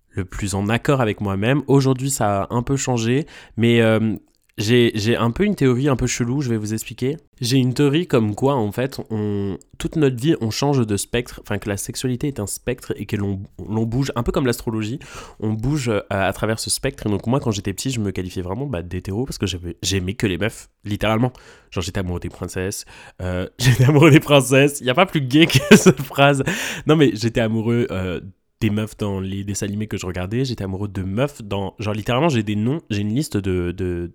le 0.09 0.25
plus 0.25 0.53
en 0.53 0.69
accord 0.69 1.01
avec 1.01 1.21
moi-même. 1.21 1.63
Aujourd'hui, 1.67 2.11
ça 2.11 2.43
a 2.43 2.53
un 2.53 2.61
peu 2.61 2.75
changé, 2.75 3.25
mais 3.57 3.81
euh, 3.81 4.17
j'ai 4.57 5.15
un 5.15 5.31
peu 5.31 5.45
une 5.45 5.55
théorie 5.55 5.89
un 5.89 5.95
peu 5.95 6.05
chelou, 6.05 6.41
je 6.41 6.49
vais 6.49 6.57
vous 6.57 6.73
expliquer. 6.73 7.17
J'ai 7.41 7.57
une 7.57 7.73
théorie 7.73 8.05
comme 8.05 8.35
quoi, 8.35 8.53
en 8.53 8.71
fait, 8.71 9.01
on, 9.09 9.57
toute 9.79 9.95
notre 9.95 10.15
vie, 10.15 10.35
on 10.41 10.51
change 10.51 10.85
de 10.85 10.95
spectre, 10.95 11.41
enfin 11.41 11.57
que 11.57 11.67
la 11.67 11.75
sexualité 11.75 12.27
est 12.27 12.39
un 12.39 12.45
spectre 12.45 12.93
et 12.95 13.07
que 13.07 13.15
l'on 13.15 13.41
bouge, 13.57 14.11
un 14.15 14.21
peu 14.21 14.31
comme 14.31 14.45
l'astrologie, 14.45 14.99
on 15.39 15.53
bouge 15.53 15.89
euh, 15.89 16.01
à, 16.11 16.31
travers 16.33 16.59
ce 16.59 16.69
spectre. 16.69 17.07
Et 17.07 17.09
donc 17.09 17.25
moi, 17.25 17.39
quand 17.39 17.49
j'étais 17.49 17.73
petit, 17.73 17.89
je 17.89 17.99
me 17.99 18.11
qualifiais 18.11 18.43
vraiment 18.43 18.67
bah, 18.67 18.83
d'hétéro 18.83 19.25
parce 19.25 19.39
que 19.39 19.47
j'aimais 19.81 20.13
que 20.13 20.27
les 20.27 20.37
meufs, 20.37 20.69
littéralement. 20.85 21.33
Genre 21.71 21.83
j'étais 21.83 22.01
amoureux 22.01 22.19
des 22.19 22.29
princesses, 22.29 22.85
euh, 23.23 23.49
j'étais 23.57 23.85
amoureux 23.85 24.11
des 24.11 24.19
princesses, 24.19 24.81
il 24.81 24.83
n'y 24.83 24.91
a 24.91 24.95
pas 24.95 25.07
plus 25.07 25.21
gay 25.21 25.47
que 25.47 25.57
cette 25.75 26.01
phrase. 26.01 26.43
Non 26.85 26.95
mais 26.95 27.11
j'étais 27.15 27.41
amoureux... 27.41 27.87
Euh, 27.89 28.21
des 28.61 28.69
meufs 28.69 28.95
dans 28.95 29.19
les 29.19 29.43
dessins 29.43 29.65
animés 29.65 29.87
que 29.87 29.97
je 29.97 30.05
regardais, 30.05 30.45
j'étais 30.45 30.63
amoureux 30.63 30.87
de 30.87 31.03
meufs 31.03 31.43
dans... 31.43 31.75
Genre 31.79 31.93
littéralement 31.93 32.29
j'ai 32.29 32.43
des 32.43 32.55
noms, 32.55 32.79
j'ai 32.89 33.01
une 33.01 33.13
liste 33.13 33.35
de, 33.35 33.71
de, 33.71 34.13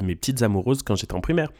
de 0.00 0.06
mes 0.06 0.16
petites 0.16 0.42
amoureuses 0.42 0.82
quand 0.82 0.96
j'étais 0.96 1.14
en 1.14 1.20
primaire. 1.20 1.52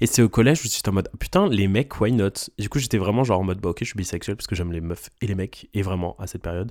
Et 0.00 0.06
c'est 0.06 0.22
au 0.22 0.28
collège, 0.28 0.62
me 0.62 0.68
suis 0.68 0.82
en 0.86 0.92
mode 0.92 1.08
putain, 1.18 1.48
les 1.48 1.68
mecs, 1.68 2.00
why 2.00 2.12
not? 2.12 2.50
Du 2.58 2.68
coup, 2.68 2.78
j'étais 2.78 2.98
vraiment 2.98 3.24
genre 3.24 3.40
en 3.40 3.44
mode 3.44 3.60
bah 3.60 3.70
ok, 3.70 3.78
je 3.80 3.86
suis 3.86 3.96
bisexuel 3.96 4.36
parce 4.36 4.46
que 4.46 4.54
j'aime 4.54 4.72
les 4.72 4.80
meufs 4.80 5.10
et 5.20 5.26
les 5.26 5.34
mecs, 5.34 5.68
et 5.74 5.82
vraiment 5.82 6.16
à 6.18 6.26
cette 6.26 6.42
période. 6.42 6.70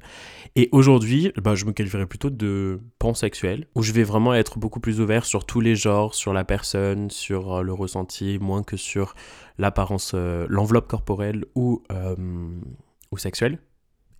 Et 0.55 0.69
aujourd'hui, 0.71 1.31
bah, 1.37 1.55
je 1.55 1.65
me 1.65 1.71
qualifierais 1.71 2.05
plutôt 2.05 2.29
de 2.29 2.79
pansexuel, 2.99 3.67
où 3.75 3.81
je 3.81 3.91
vais 3.91 4.03
vraiment 4.03 4.33
être 4.33 4.59
beaucoup 4.59 4.79
plus 4.79 5.01
ouvert 5.01 5.25
sur 5.25 5.45
tous 5.45 5.61
les 5.61 5.75
genres, 5.75 6.15
sur 6.15 6.33
la 6.33 6.43
personne, 6.43 7.09
sur 7.09 7.57
euh, 7.57 7.61
le 7.61 7.73
ressenti, 7.73 8.37
moins 8.39 8.63
que 8.63 8.77
sur 8.77 9.15
l'apparence, 9.57 10.13
euh, 10.15 10.45
l'enveloppe 10.49 10.87
corporelle 10.87 11.45
ou, 11.55 11.83
euh, 11.91 12.15
ou 13.11 13.17
sexuelle. 13.17 13.59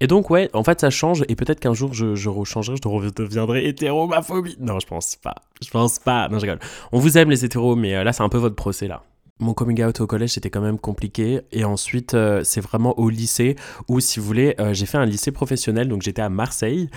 Et 0.02 0.08
donc, 0.08 0.30
ouais, 0.30 0.50
en 0.54 0.64
fait, 0.64 0.80
ça 0.80 0.90
change, 0.90 1.24
et 1.28 1.36
peut-être 1.36 1.60
qu'un 1.60 1.74
jour, 1.74 1.94
je, 1.94 2.16
je 2.16 2.30
rechangerai, 2.30 2.78
je 2.82 2.88
redeviendrai 2.88 3.66
hétéromaphobie. 3.66 4.56
Non, 4.60 4.80
je 4.80 4.88
pense 4.88 5.18
pas. 5.18 5.36
Je 5.62 5.70
pense 5.70 6.00
pas. 6.00 6.30
Non, 6.30 6.38
je 6.40 6.44
rigole. 6.44 6.60
On 6.94 7.00
vous 7.00 7.18
aime, 7.18 7.30
les 7.30 7.44
hétéros, 7.44 7.76
mais 7.76 7.96
euh, 7.96 8.04
là, 8.04 8.14
c'est 8.14 8.24
un 8.24 8.30
peu 8.30 8.38
votre 8.38 8.56
procès, 8.56 8.88
là. 8.88 9.04
Mon 9.42 9.54
coming 9.54 9.84
out 9.84 10.02
au 10.02 10.08
collège, 10.08 10.32
c'était 10.32 10.50
quand 10.50 10.62
même 10.62 10.80
compliqué. 10.80 11.42
Et 11.54 11.64
ensuite, 11.64 12.14
euh, 12.14 12.42
c'est 12.44 12.60
vraiment 12.60 12.98
au 13.00 13.10
lycée 13.10 13.56
où, 13.88 14.00
si 14.02 14.20
vous 14.20 14.26
voulez, 14.26 14.56
euh, 14.60 14.74
j'ai 14.74 14.86
fait 14.86 14.98
un 14.98 15.06
lycée 15.06 15.32
professionnel. 15.32 15.88
Donc, 15.88 16.02
j'étais 16.02 16.22
à 16.22 16.30
Marseille. 16.30 16.90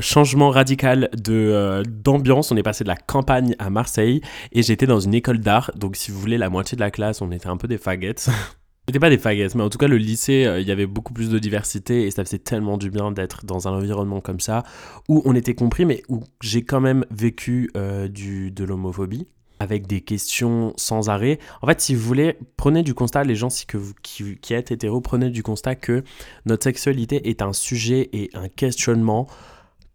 changement 0.00 0.50
radical 0.50 1.08
de 1.16 1.84
d'ambiance. 1.86 2.50
On 2.50 2.56
est 2.56 2.64
passé 2.64 2.82
de 2.82 2.88
la 2.88 2.96
campagne 2.96 3.54
à 3.60 3.70
Marseille. 3.70 4.22
Et 4.50 4.62
j'étais 4.64 4.86
dans 4.86 4.98
une 4.98 5.14
école 5.14 5.38
d'art. 5.38 5.70
Donc, 5.76 5.94
si 5.94 6.10
vous 6.10 6.18
voulez, 6.18 6.38
la 6.38 6.50
moitié 6.50 6.74
de 6.74 6.80
la 6.80 6.90
classe, 6.90 7.20
on 7.22 7.30
était 7.30 7.48
un 7.48 7.56
peu 7.56 7.68
des 7.68 7.78
faguettes. 7.78 8.28
C'était 8.86 8.98
pas 8.98 9.08
des 9.08 9.18
faguettes, 9.18 9.54
mais 9.54 9.62
en 9.62 9.70
tout 9.70 9.78
cas, 9.78 9.88
le 9.88 9.96
lycée, 9.96 10.44
euh, 10.44 10.60
il 10.60 10.68
y 10.68 10.70
avait 10.70 10.86
beaucoup 10.86 11.14
plus 11.14 11.30
de 11.30 11.38
diversité 11.38 12.06
et 12.06 12.10
ça 12.10 12.22
faisait 12.22 12.38
tellement 12.38 12.76
du 12.76 12.90
bien 12.90 13.12
d'être 13.12 13.46
dans 13.46 13.66
un 13.66 13.72
environnement 13.72 14.20
comme 14.20 14.40
ça 14.40 14.62
où 15.08 15.22
on 15.24 15.34
était 15.34 15.54
compris, 15.54 15.86
mais 15.86 16.02
où 16.08 16.22
j'ai 16.42 16.64
quand 16.64 16.80
même 16.80 17.06
vécu 17.10 17.70
euh, 17.76 18.08
du, 18.08 18.50
de 18.50 18.62
l'homophobie 18.62 19.26
avec 19.58 19.86
des 19.86 20.02
questions 20.02 20.74
sans 20.76 21.08
arrêt. 21.08 21.38
En 21.62 21.66
fait, 21.66 21.80
si 21.80 21.94
vous 21.94 22.02
voulez, 22.02 22.36
prenez 22.58 22.82
du 22.82 22.92
constat, 22.92 23.24
les 23.24 23.36
gens 23.36 23.48
si 23.48 23.64
que 23.64 23.78
qui, 24.02 24.36
qui 24.36 24.52
êtes 24.52 24.70
hétéro, 24.70 25.00
prenez 25.00 25.30
du 25.30 25.42
constat 25.42 25.76
que 25.76 26.04
notre 26.44 26.64
sexualité 26.64 27.30
est 27.30 27.40
un 27.40 27.54
sujet 27.54 28.10
et 28.12 28.28
un 28.34 28.48
questionnement 28.48 29.26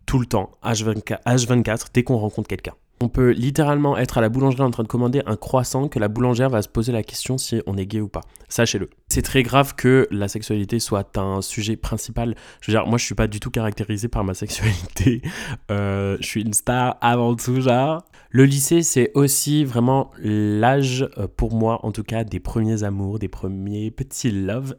tout 0.08 0.18
le 0.18 0.26
temps, 0.26 0.50
H24, 0.64 1.22
H24 1.28 1.88
dès 1.94 2.02
qu'on 2.02 2.18
rencontre 2.18 2.48
quelqu'un. 2.48 2.74
On 3.02 3.08
peut 3.08 3.32
littéralement 3.32 3.98
être 3.98 4.18
à 4.18 4.22
la 4.22 4.30
boulangerie 4.30 4.64
en 4.64 4.72
train 4.72 4.84
de 4.84 4.88
commander 4.88 5.22
un 5.26 5.38
croissant 5.38 5.88
que 5.88 6.00
la 6.00 6.10
boulangère 6.10 6.50
va 6.50 6.62
se 6.62 6.68
poser 6.68 6.92
la 6.92 7.02
question 7.02 7.38
si 7.38 7.62
on 7.66 7.78
est 7.78 7.86
gay 7.86 8.02
ou 8.02 8.10
pas. 8.10 8.22
Sachez-le. 8.50 8.90
C'est 9.08 9.22
très 9.22 9.42
grave 9.42 9.74
que 9.76 10.08
la 10.12 10.28
sexualité 10.28 10.80
soit 10.80 11.18
un 11.18 11.42
sujet 11.42 11.78
principal. 11.78 12.36
Je 12.62 12.72
veux 12.72 12.78
dire, 12.78 12.88
moi 12.88 12.98
je 12.98 13.06
suis 13.06 13.16
pas 13.16 13.28
du 13.28 13.40
tout 13.40 13.52
caractérisé 13.52 14.08
par 14.08 14.24
ma 14.24 14.34
sexualité. 14.34 15.22
Euh, 15.72 16.18
je 16.20 16.26
suis 16.26 16.42
une 16.42 16.54
star 16.54 16.98
avant 17.02 17.36
tout, 17.36 17.62
genre. 17.62 18.04
Le 18.32 18.46
lycée, 18.46 18.82
c'est 18.82 19.12
aussi 19.14 19.64
vraiment 19.64 20.12
l'âge, 20.20 21.08
euh, 21.18 21.28
pour 21.28 21.54
moi 21.54 21.80
en 21.86 21.92
tout 21.92 22.04
cas, 22.04 22.24
des 22.24 22.40
premiers 22.40 22.84
amours, 22.84 23.20
des 23.20 23.28
premiers 23.28 23.92
petits 23.92 24.32
loves. 24.32 24.76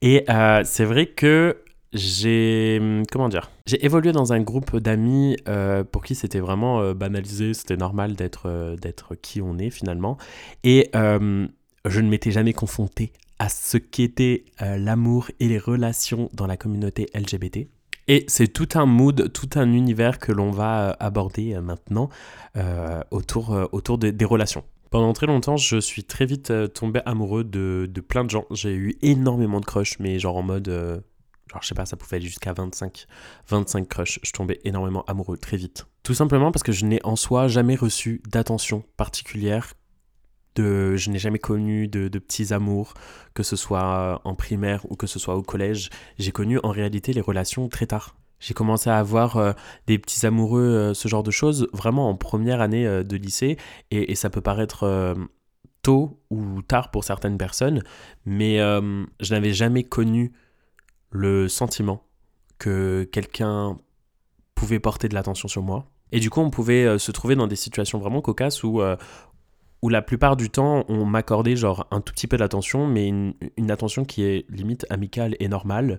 Et 0.00 0.24
euh, 0.28 0.62
c'est 0.64 0.84
vrai 0.84 1.06
que 1.06 1.58
j'ai 1.92 2.78
hum, 2.80 3.02
comment 3.10 3.28
dire? 3.28 3.50
J'ai 3.66 3.84
évolué 3.84 4.12
dans 4.12 4.32
un 4.32 4.40
groupe 4.40 4.76
d'amis 4.76 5.36
euh, 5.48 5.84
pour 5.84 6.04
qui 6.04 6.14
c'était 6.14 6.40
vraiment 6.40 6.80
euh, 6.80 6.94
banalisé 6.94 7.54
c'était 7.54 7.76
normal 7.76 8.14
d'être 8.14 8.46
euh, 8.46 8.76
d'être 8.76 9.14
qui 9.14 9.40
on 9.40 9.58
est 9.58 9.70
finalement 9.70 10.18
et 10.64 10.90
je 10.92 12.00
ne 12.00 12.08
m'étais 12.08 12.30
jamais 12.30 12.52
confronté 12.52 13.12
à 13.38 13.48
ce 13.48 13.78
qu'était 13.78 14.44
l'amour 14.60 15.30
et 15.40 15.48
les 15.48 15.58
relations 15.58 16.28
dans 16.34 16.46
la 16.46 16.56
communauté 16.56 17.06
LGBT 17.14 17.68
et 18.08 18.24
c'est 18.26 18.48
tout 18.48 18.68
un 18.74 18.84
mood, 18.84 19.32
tout 19.32 19.48
un 19.54 19.72
univers 19.72 20.18
que 20.18 20.32
l'on 20.32 20.50
va 20.50 20.96
aborder 20.98 21.58
maintenant 21.60 22.08
autour, 23.10 23.56
autour 23.72 23.98
des 23.98 24.24
relations. 24.24 24.64
Pendant 24.90 25.12
très 25.12 25.26
longtemps, 25.26 25.56
je 25.56 25.78
suis 25.78 26.04
très 26.04 26.26
vite 26.26 26.52
tombé 26.74 27.00
amoureux 27.06 27.44
de, 27.44 27.88
de 27.88 28.00
plein 28.00 28.24
de 28.24 28.30
gens. 28.30 28.44
J'ai 28.50 28.74
eu 28.74 28.96
énormément 29.02 29.60
de 29.60 29.66
crushs, 29.66 29.98
mais 30.00 30.18
genre 30.18 30.36
en 30.36 30.42
mode 30.42 31.02
alors 31.50 31.62
je 31.62 31.68
sais 31.68 31.74
pas, 31.74 31.86
ça 31.86 31.96
pouvait 31.96 32.16
aller 32.16 32.26
jusqu'à 32.26 32.52
25, 32.52 33.06
25 33.48 33.88
crushs. 33.88 34.20
Je 34.22 34.32
tombais 34.32 34.60
énormément 34.64 35.04
amoureux 35.06 35.36
très 35.36 35.56
vite. 35.56 35.86
Tout 36.02 36.14
simplement 36.14 36.52
parce 36.52 36.62
que 36.62 36.72
je 36.72 36.84
n'ai 36.84 37.00
en 37.04 37.16
soi 37.16 37.48
jamais 37.48 37.76
reçu 37.76 38.22
d'attention 38.28 38.84
particulière 38.96 39.74
de, 40.58 40.96
je 40.96 41.10
n'ai 41.10 41.18
jamais 41.18 41.38
connu 41.38 41.88
de, 41.88 42.08
petits 42.18 42.52
amours, 42.52 42.94
que 43.34 43.42
ce 43.42 43.56
soit 43.56 44.20
en 44.24 44.34
primaire 44.34 44.84
ou 44.90 44.96
que 44.96 45.06
ce 45.06 45.18
soit 45.18 45.36
au 45.36 45.42
collège. 45.42 45.90
J'ai 46.18 46.32
connu 46.32 46.58
en 46.62 46.70
réalité 46.70 47.12
les 47.12 47.20
relations 47.20 47.68
très 47.68 47.86
tard. 47.86 48.16
J'ai 48.40 48.54
commencé 48.54 48.88
à 48.88 48.98
avoir 48.98 49.36
euh, 49.36 49.52
des 49.86 49.98
petits 49.98 50.24
amoureux, 50.24 50.62
euh, 50.62 50.94
ce 50.94 51.08
genre 51.08 51.24
de 51.24 51.30
choses, 51.30 51.68
vraiment 51.72 52.08
en 52.08 52.14
première 52.14 52.60
année 52.60 52.86
euh, 52.86 53.02
de 53.02 53.16
lycée. 53.16 53.56
Et, 53.90 54.14
ça 54.14 54.30
peut 54.30 54.40
paraître 54.40 55.16
tôt 55.82 56.20
ou 56.30 56.62
tard 56.62 56.90
pour 56.90 57.04
certaines 57.04 57.38
personnes, 57.38 57.82
mais 58.26 58.58
je 58.58 59.34
n'avais 59.34 59.52
jamais 59.52 59.84
connu 59.84 60.32
le 61.10 61.48
sentiment 61.48 62.04
que 62.58 63.08
quelqu'un 63.12 63.78
pouvait 64.54 64.80
porter 64.80 65.08
de 65.08 65.14
l'attention 65.14 65.48
sur 65.48 65.62
moi. 65.62 65.86
Et 66.10 66.20
du 66.20 66.30
coup, 66.30 66.40
on 66.40 66.50
pouvait 66.50 66.98
se 66.98 67.12
trouver 67.12 67.36
dans 67.36 67.46
des 67.46 67.56
situations 67.56 67.98
vraiment 67.98 68.20
cocasses 68.20 68.64
où, 68.64 68.80
où 69.82 69.88
la 69.88 70.02
plupart 70.02 70.36
du 70.36 70.50
temps, 70.50 70.84
on 70.88 71.04
m'accordait 71.04 71.54
genre 71.54 71.86
un 71.90 72.00
tout 72.00 72.12
petit 72.12 72.26
peu 72.26 72.36
d'attention, 72.36 72.86
mais 72.86 73.06
une, 73.08 73.70
attention 73.70 74.04
qui 74.04 74.24
est 74.24 74.46
limite 74.50 74.86
amicale 74.90 75.36
et 75.38 75.48
normale, 75.48 75.98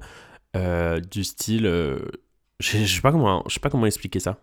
du 1.11 1.23
style 1.23 1.65
je 2.59 2.85
sais 2.85 3.01
pas 3.01 3.11
comment 3.11 3.43
je 3.47 3.53
sais 3.53 3.59
pas 3.59 3.69
comment 3.69 3.85
expliquer 3.85 4.19
ça 4.19 4.37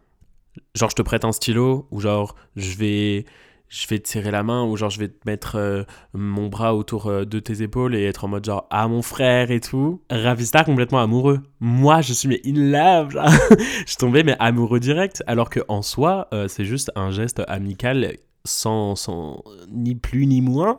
genre 0.74 0.90
je 0.90 0.94
te 0.94 1.02
prête 1.02 1.24
un 1.24 1.32
stylo 1.32 1.86
ou 1.90 2.00
genre 2.00 2.34
je 2.56 2.76
vais 2.76 3.24
je 3.68 3.86
vais 3.88 3.98
te 3.98 4.08
serrer 4.08 4.30
la 4.30 4.42
main 4.42 4.64
ou 4.64 4.76
genre 4.76 4.90
je 4.90 5.00
vais 5.00 5.08
te 5.08 5.18
mettre 5.26 5.56
euh, 5.56 5.82
mon 6.14 6.48
bras 6.48 6.74
autour 6.74 7.06
euh, 7.06 7.24
de 7.24 7.40
tes 7.40 7.62
épaules 7.62 7.94
et 7.94 8.04
être 8.04 8.24
en 8.24 8.28
mode 8.28 8.44
genre 8.44 8.66
ah 8.70 8.86
mon 8.88 9.02
frère 9.02 9.50
et 9.50 9.60
tout. 9.60 10.02
Ravistar 10.10 10.64
complètement 10.64 11.00
amoureux. 11.00 11.40
Moi 11.60 12.00
je 12.00 12.12
suis 12.12 12.28
mais 12.28 12.40
in 12.46 12.54
love 12.54 13.10
je 13.86 13.96
tombais 13.96 14.22
mais 14.22 14.36
amoureux 14.38 14.80
direct. 14.80 15.22
Alors 15.26 15.50
que 15.50 15.60
en 15.68 15.82
soi 15.82 16.28
euh, 16.32 16.48
c'est 16.48 16.64
juste 16.64 16.92
un 16.94 17.10
geste 17.10 17.42
amical 17.48 18.16
sans, 18.44 18.94
sans 18.94 19.42
ni 19.68 19.96
plus 19.96 20.26
ni 20.26 20.40
moins. 20.40 20.78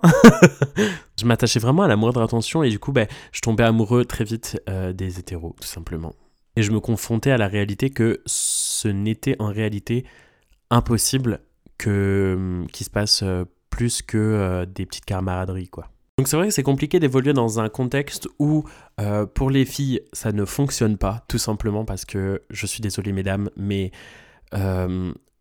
je 1.19 1.25
m'attachais 1.25 1.59
vraiment 1.59 1.83
à 1.83 1.87
la 1.89 1.97
moindre 1.97 2.21
attention 2.21 2.63
et 2.63 2.69
du 2.69 2.79
coup, 2.79 2.93
ben, 2.93 3.07
je 3.33 3.41
tombais 3.41 3.65
amoureux 3.65 4.05
très 4.05 4.23
vite 4.23 4.57
des 4.93 5.19
hétéros, 5.19 5.53
tout 5.59 5.67
simplement. 5.67 6.13
Et 6.55 6.63
je 6.63 6.71
me 6.71 6.79
confrontais 6.79 7.31
à 7.31 7.37
la 7.37 7.49
réalité 7.49 7.89
que 7.89 8.21
ce 8.25 8.87
n'était 8.87 9.35
en 9.39 9.47
réalité 9.47 10.05
impossible 10.69 11.41
que 11.77 12.35
hum, 12.37 12.67
qu'il 12.71 12.85
se 12.85 12.89
passe 12.89 13.21
euh, 13.23 13.45
plus 13.69 14.01
que 14.01 14.17
euh, 14.17 14.65
des 14.65 14.85
petites 14.85 15.05
camaraderies 15.05 15.69
quoi. 15.69 15.89
Donc 16.17 16.27
c'est 16.27 16.35
vrai 16.35 16.47
que 16.47 16.53
c'est 16.53 16.63
compliqué 16.63 16.99
d'évoluer 16.99 17.33
dans 17.33 17.59
un 17.59 17.69
contexte 17.69 18.27
où 18.39 18.63
euh, 18.99 19.27
pour 19.27 19.51
les 19.51 19.65
filles 19.65 20.01
ça 20.13 20.31
ne 20.31 20.45
fonctionne 20.45 20.97
pas 20.97 21.23
tout 21.27 21.37
simplement 21.37 21.85
parce 21.85 22.05
que 22.05 22.41
je 22.49 22.65
suis 22.65 22.81
désolé 22.81 23.11
mesdames 23.11 23.49
mais 23.55 23.91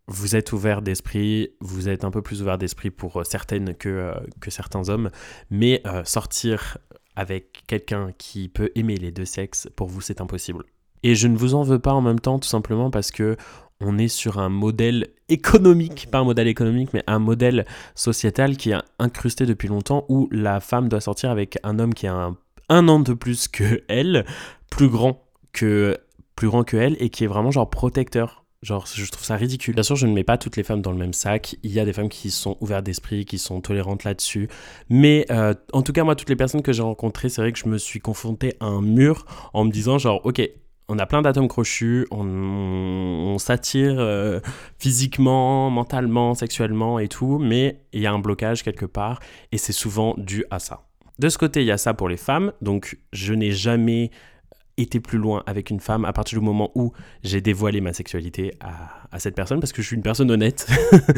vous 0.09 0.37
êtes 0.37 0.53
ouvert 0.53 0.83
d'esprit, 0.83 1.51
vous 1.61 1.89
êtes 1.89 2.05
un 2.05 2.11
peu 2.11 2.23
plus 2.23 2.43
ouvert 2.43 2.59
d'esprit 2.59 2.91
pour 2.91 3.25
certaines 3.25 3.75
que, 3.75 4.13
que 4.41 4.51
certains 4.51 4.89
hommes, 4.89 5.11
mais 5.51 5.83
sortir 6.05 6.79
avec 7.15 7.65
quelqu'un 7.67 8.11
qui 8.19 8.49
peut 8.49 8.71
aimer 8.75 8.97
les 8.97 9.13
deux 9.13 9.25
sexes, 9.25 9.69
pour 9.77 9.89
vous 9.89 10.01
c'est 10.01 10.21
impossible. 10.21 10.65
Et 11.03 11.15
je 11.15 11.29
ne 11.29 11.37
vous 11.37 11.55
en 11.55 11.63
veux 11.63 11.79
pas 11.79 11.93
en 11.93 12.01
même 12.01 12.19
temps, 12.19 12.41
tout 12.41 12.49
simplement 12.49 12.91
parce 12.91 13.13
que 13.13 13.37
on 13.81 13.99
est 13.99 14.09
sur 14.09 14.39
un 14.39 14.49
modèle 14.49 15.09
économique, 15.29 16.09
pas 16.11 16.19
un 16.19 16.25
modèle 16.25 16.49
économique, 16.49 16.91
mais 16.95 17.03
un 17.07 17.19
modèle 17.19 17.67
sociétal 17.95 18.57
qui 18.57 18.71
est 18.71 18.79
incrusté 18.99 19.47
depuis 19.47 19.69
longtemps 19.69 20.07
où 20.09 20.29
la 20.31 20.61
femme 20.61 20.89
doit 20.89 21.01
sortir 21.01 21.31
avec 21.31 21.59
un 21.63 21.79
homme 21.79 21.95
qui 21.95 22.07
a 22.07 22.31
un, 22.69 22.89
an 22.89 23.01
de 23.01 23.13
plus 23.13 23.49
que 23.49 23.83
elle, 23.89 24.25
plus 24.71 24.89
grand 24.89 25.23
que 25.53 25.97
plus 26.35 26.49
grand 26.49 26.65
que 26.65 26.77
elle 26.77 26.97
et 27.01 27.09
qui 27.09 27.25
est 27.25 27.29
vraiment 27.29 27.51
genre 27.51 27.71
protecteur. 27.71 28.45
Genre, 28.63 28.87
je 28.87 29.09
trouve 29.11 29.25
ça 29.25 29.37
ridicule. 29.37 29.75
Bien 29.75 29.83
sûr, 29.83 29.97
je 29.97 30.07
ne 30.07 30.13
mets 30.13 30.25
pas 30.25 30.39
toutes 30.39 30.57
les 30.57 30.63
femmes 30.63 30.83
dans 30.83 30.91
le 30.91 30.99
même 30.99 31.13
sac. 31.13 31.57
Il 31.63 31.71
y 31.71 31.79
a 31.79 31.85
des 31.85 31.93
femmes 31.93 32.09
qui 32.09 32.31
sont 32.31 32.57
ouvertes 32.61 32.85
d'esprit, 32.85 33.25
qui 33.25 33.39
sont 33.39 33.61
tolérantes 33.61 34.03
là-dessus. 34.05 34.49
Mais 34.89 35.25
euh, 35.31 35.55
en 35.73 35.83
tout 35.83 35.93
cas, 35.93 36.05
moi, 36.05 36.17
toutes 36.17 36.31
les 36.31 36.37
personnes 36.37 36.63
que 36.63 36.73
j'ai 36.73 36.83
rencontrées, 36.83 37.29
c'est 37.29 37.41
vrai 37.41 37.53
que 37.53 37.59
je 37.59 37.69
me 37.69 37.79
suis 37.79 38.01
confronté 38.01 38.57
à 38.61 38.67
un 38.67 38.81
mur 38.81 39.25
en 39.53 39.65
me 39.65 39.71
disant 39.71 39.99
genre, 39.99 40.21
ok, 40.25 40.43
on 40.89 40.99
a 40.99 41.07
plein 41.07 41.23
d'atomes 41.23 41.49
crochus, 41.49 42.07
on, 42.11 43.37
s'attire 43.39 43.97
euh, 43.99 44.41
physiquement, 44.79 45.69
mentalement, 45.71 46.35
sexuellement 46.35 46.99
et 46.99 47.09
tout, 47.09 47.39
mais 47.39 47.81
il 47.93 48.01
y 48.01 48.07
a 48.07 48.13
un 48.13 48.19
blocage 48.19 48.63
quelque 48.63 48.87
part 48.87 49.21
et 49.53 49.59
c'est 49.59 49.73
souvent 49.73 50.15
dû 50.17 50.45
à 50.51 50.59
ça. 50.59 50.83
De 51.19 51.29
ce 51.29 51.39
côté, 51.39 51.63
il 51.63 51.67
y 51.67 51.71
a 51.71 51.79
ça 51.79 51.95
pour 51.95 52.09
les 52.09 52.17
femmes, 52.17 52.53
donc 52.61 52.99
je 53.13 53.35
n'ai 53.35 53.51
jamais 53.51 54.11
été 54.77 55.01
plus 55.01 55.19
loin 55.19 55.43
avec 55.47 55.71
une 55.71 55.81
femme 55.81 56.05
à 56.05 56.13
partir 56.13 56.39
du 56.39 56.45
moment 56.45 56.71
où 56.75 56.93
j'ai 57.23 57.41
dévoilé 57.41 57.81
ma 57.81 57.93
sexualité 57.93 58.53
à, 58.61 59.19
cette 59.19 59.35
personne 59.35 59.61
parce 59.61 59.73
que 59.73 59.81
je 59.81 59.87
suis 59.87 59.97
une 59.97 60.03
personne 60.03 60.31
honnête. 60.31 60.67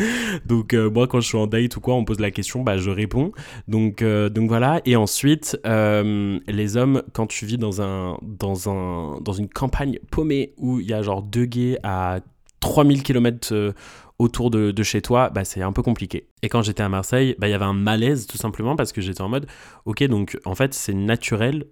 donc 0.47 0.73
euh, 0.73 0.89
moi 0.89 1.09
quand 1.09 1.21
je 1.21 1.27
suis 1.27 1.39
en 1.39 1.49
date 1.49 1.77
ou 1.77 1.81
quoi, 1.81 1.95
on 1.95 2.05
pose 2.05 2.21
la 2.21 2.31
question, 2.31 2.63
bah 2.63 2.77
je 2.77 2.91
réponds. 2.91 3.33
Donc 3.67 4.03
euh, 4.03 4.29
donc 4.29 4.49
voilà. 4.49 4.81
Et 4.85 4.95
ensuite 4.95 5.59
euh, 5.67 6.39
les 6.47 6.77
hommes 6.77 7.03
quand 7.13 7.27
tu 7.27 7.45
vis 7.45 7.59
dans 7.59 7.83
un 7.83 8.19
dans 8.23 8.71
un 8.71 9.21
dans 9.21 9.33
une 9.33 9.49
campagne 9.49 9.99
paumée 10.11 10.53
où 10.59 10.79
il 10.79 10.87
y 10.87 10.93
a 10.93 11.03
genre 11.03 11.23
deux 11.23 11.47
gays 11.47 11.79
à 11.83 12.21
3000 12.61 13.03
km 13.03 13.75
autour 14.19 14.51
de, 14.51 14.83
chez 14.83 15.01
toi, 15.01 15.31
bah, 15.31 15.45
c'est 15.45 15.63
un 15.63 15.73
peu 15.73 15.83
compliqué. 15.83 16.29
Et 16.43 16.49
quand 16.49 16.63
j'étais 16.63 16.83
à 16.83 16.89
Marseille, 16.89 17.37
bah, 17.39 17.49
il 17.49 17.53
y 17.53 17.55
avait 17.55 17.65
un 17.65 17.73
malaise 17.73 18.27
tout 18.27 18.37
simplement 18.37 18.75
parce 18.75 18.93
que 18.93 19.01
j'étais 19.01 19.21
en 19.21 19.29
mode, 19.29 19.47
ok, 19.85 20.03
donc 20.05 20.39
en 20.45 20.55
fait 20.55 20.75
c'est 20.75 20.95
naturel 20.95 21.67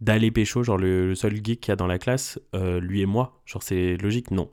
d'aller 0.00 0.30
pécho, 0.30 0.62
genre 0.62 0.78
le, 0.78 1.14
seul 1.14 1.34
geek 1.36 1.60
qu'il 1.60 1.72
y 1.72 1.72
a 1.72 1.76
dans 1.76 1.86
la 1.86 1.98
classe, 1.98 2.40
euh, 2.54 2.80
lui 2.80 3.02
et 3.02 3.06
moi, 3.06 3.40
genre 3.44 3.62
c'est 3.62 3.96
logique, 3.98 4.30
non. 4.30 4.50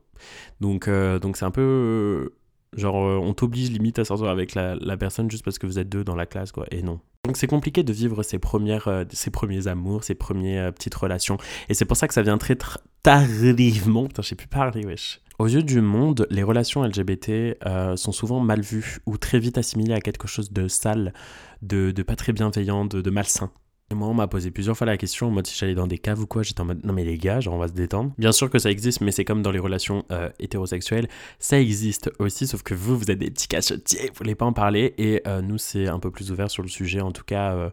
Donc 0.59 0.87
euh, 0.87 1.19
donc 1.19 1.37
c'est 1.37 1.45
un 1.45 1.51
peu... 1.51 2.33
Euh, 2.75 2.79
genre 2.79 2.95
on 2.95 3.33
t'oblige 3.33 3.71
limite 3.71 3.99
à 3.99 4.05
sortir 4.05 4.27
avec 4.27 4.55
la, 4.55 4.75
la, 4.75 4.97
personne 4.97 5.29
juste 5.29 5.43
parce 5.43 5.59
que 5.59 5.67
vous 5.67 5.79
êtes 5.79 5.89
deux 5.89 6.03
dans 6.03 6.15
la 6.15 6.25
classe, 6.25 6.51
quoi, 6.51 6.65
et 6.71 6.81
non. 6.81 6.99
Donc 7.25 7.37
c'est 7.37 7.47
compliqué 7.47 7.83
de 7.83 7.91
vivre 7.91 8.23
ses, 8.23 8.39
premières, 8.39 9.05
ses 9.11 9.31
premiers 9.31 9.67
amours, 9.67 10.03
ses 10.03 10.15
premières 10.15 10.73
petites 10.73 10.95
relations. 10.95 11.37
Et 11.69 11.73
c'est 11.73 11.85
pour 11.85 11.97
ça 11.97 12.07
que 12.07 12.13
ça 12.13 12.21
vient 12.21 12.37
très 12.37 12.57
tardivement. 13.03 14.07
Putain, 14.07 14.21
je 14.21 14.29
sais 14.29 14.35
plus 14.35 14.47
parler, 14.47 14.85
wesh. 14.85 15.19
Aux 15.39 15.47
yeux 15.47 15.61
du 15.61 15.81
monde, 15.81 16.25
les 16.31 16.41
relations 16.41 16.83
LGBT 16.83 17.57
euh, 17.65 17.95
sont 17.95 18.11
souvent 18.11 18.39
mal 18.39 18.61
vues 18.61 18.97
ou 19.05 19.17
très 19.19 19.37
vite 19.37 19.59
assimilées 19.59 19.93
à 19.93 20.01
quelque 20.01 20.27
chose 20.27 20.51
de 20.51 20.67
sale, 20.67 21.13
de, 21.61 21.91
pas 22.01 22.15
très 22.15 22.33
bienveillant, 22.33 22.85
de, 22.85 23.09
malsain. 23.11 23.51
Moi, 23.93 24.07
on 24.07 24.13
m'a 24.13 24.27
posé 24.27 24.51
plusieurs 24.51 24.77
fois 24.77 24.85
la 24.85 24.97
question 24.97 25.27
en 25.27 25.31
mode 25.31 25.47
si 25.47 25.57
j'allais 25.57 25.73
dans 25.73 25.87
des 25.87 25.97
caves 25.97 26.19
ou 26.19 26.27
quoi, 26.27 26.43
j'étais 26.43 26.59
en 26.59 26.65
mode 26.65 26.83
non 26.85 26.93
mais 26.93 27.05
les 27.05 27.17
gars, 27.17 27.39
genre 27.39 27.53
on 27.53 27.57
va 27.57 27.69
se 27.69 27.73
détendre. 27.73 28.11
Bien 28.17 28.33
sûr 28.33 28.49
que 28.49 28.59
ça 28.59 28.69
existe, 28.69 28.99
mais 29.01 29.11
c'est 29.11 29.23
comme 29.23 29.41
dans 29.41 29.51
les 29.51 29.59
relations 29.59 30.03
euh, 30.11 30.29
hétérosexuelles, 30.39 31.07
ça 31.39 31.59
existe 31.59 32.11
aussi, 32.19 32.47
sauf 32.47 32.63
que 32.63 32.73
vous, 32.73 32.97
vous 32.97 33.09
êtes 33.09 33.19
des 33.19 33.31
petits 33.31 33.47
cachotiers, 33.47 34.07
vous 34.07 34.15
voulez 34.17 34.35
pas 34.35 34.45
en 34.45 34.53
parler, 34.53 34.93
et 34.97 35.21
euh, 35.25 35.41
nous, 35.41 35.57
c'est 35.57 35.87
un 35.87 35.99
peu 35.99 36.11
plus 36.11 36.31
ouvert 36.31 36.51
sur 36.51 36.63
le 36.63 36.69
sujet, 36.69 36.99
en 36.99 37.11
tout 37.11 37.23
cas. 37.23 37.71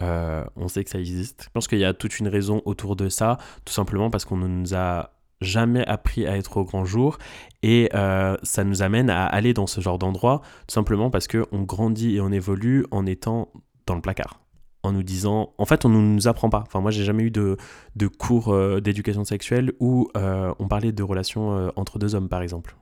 on 0.00 0.68
sait 0.68 0.82
que 0.82 0.90
ça 0.90 0.98
existe. 0.98 1.44
Je 1.44 1.50
pense 1.52 1.68
qu'il 1.68 1.78
y 1.78 1.84
a 1.84 1.92
toute 1.92 2.18
une 2.20 2.28
raison 2.28 2.62
autour 2.64 2.96
de 2.96 3.10
ça, 3.10 3.36
tout 3.66 3.74
simplement 3.74 4.08
parce 4.08 4.24
qu'on 4.24 4.38
nous 4.38 4.74
a 4.74 5.10
jamais 5.40 5.86
appris 5.86 6.26
à 6.26 6.36
être 6.36 6.56
au 6.58 6.64
grand 6.64 6.84
jour 6.84 7.18
et 7.62 7.88
euh, 7.94 8.36
ça 8.42 8.64
nous 8.64 8.82
amène 8.82 9.10
à 9.10 9.24
aller 9.24 9.54
dans 9.54 9.66
ce 9.66 9.80
genre 9.80 9.98
d'endroit 9.98 10.42
tout 10.66 10.74
simplement 10.74 11.10
parce 11.10 11.26
que 11.26 11.46
on 11.52 11.62
grandit 11.62 12.16
et 12.16 12.20
on 12.20 12.30
évolue 12.30 12.84
en 12.90 13.06
étant 13.06 13.50
dans 13.86 13.94
le 13.94 14.02
placard 14.02 14.40
en 14.82 14.92
nous 14.92 15.02
disant 15.02 15.52
en 15.58 15.66
fait 15.66 15.84
on 15.84 15.88
ne 15.88 15.98
nous 15.98 16.26
apprend 16.26 16.48
pas 16.48 16.64
enfin 16.66 16.80
moi 16.80 16.90
j'ai 16.90 17.04
jamais 17.04 17.24
eu 17.24 17.30
de, 17.30 17.56
de 17.96 18.06
cours 18.06 18.52
euh, 18.52 18.80
d'éducation 18.80 19.24
sexuelle 19.24 19.72
où 19.78 20.08
euh, 20.16 20.54
on 20.58 20.68
parlait 20.68 20.92
de 20.92 21.02
relations 21.02 21.70
entre 21.76 21.98
deux 21.98 22.14
hommes 22.14 22.28
par 22.28 22.42
exemple 22.42 22.76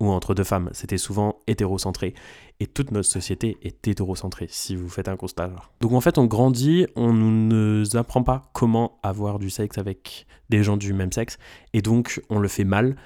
ou 0.00 0.10
entre 0.10 0.34
deux 0.34 0.44
femmes. 0.44 0.70
C'était 0.72 0.98
souvent 0.98 1.42
hétérocentré. 1.46 2.14
Et 2.58 2.66
toute 2.66 2.90
notre 2.90 3.08
société 3.08 3.58
est 3.62 3.86
hétérocentrée, 3.86 4.46
si 4.50 4.74
vous 4.74 4.88
faites 4.88 5.08
un 5.08 5.16
constat. 5.16 5.50
Donc 5.80 5.92
en 5.92 6.00
fait, 6.00 6.18
on 6.18 6.26
grandit, 6.26 6.86
on 6.96 7.12
ne 7.12 7.80
nous 7.82 7.96
apprend 7.96 8.22
pas 8.22 8.42
comment 8.52 8.98
avoir 9.02 9.38
du 9.38 9.50
sexe 9.50 9.78
avec 9.78 10.26
des 10.48 10.62
gens 10.62 10.76
du 10.76 10.92
même 10.92 11.12
sexe. 11.12 11.38
Et 11.74 11.82
donc, 11.82 12.22
on 12.30 12.38
le 12.38 12.48
fait 12.48 12.64
mal. 12.64 12.96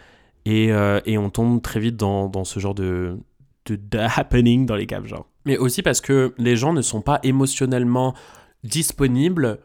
Et, 0.45 0.73
euh, 0.73 1.01
et 1.05 1.19
on 1.19 1.31
tombe 1.31 1.61
très 1.63 1.81
vite 1.81 1.97
dans, 1.97 2.29
dans 2.29 2.45
ce 2.45 2.61
genre 2.61 2.75
de, 2.75 3.19
de, 3.67 3.99
happening 3.99 4.67
dans 4.67 4.77
les 4.77 4.87
caves, 4.87 5.07
genre. 5.07 5.27
Mais 5.45 5.59
aussi 5.59 5.83
parce 5.83 6.01
que 6.01 6.35
les 6.39 6.57
gens 6.57 6.73
ne 6.73 6.83
sont 6.83 7.03
pas 7.03 7.21
émotionnellement 7.23 8.15
disponibles 8.63 9.59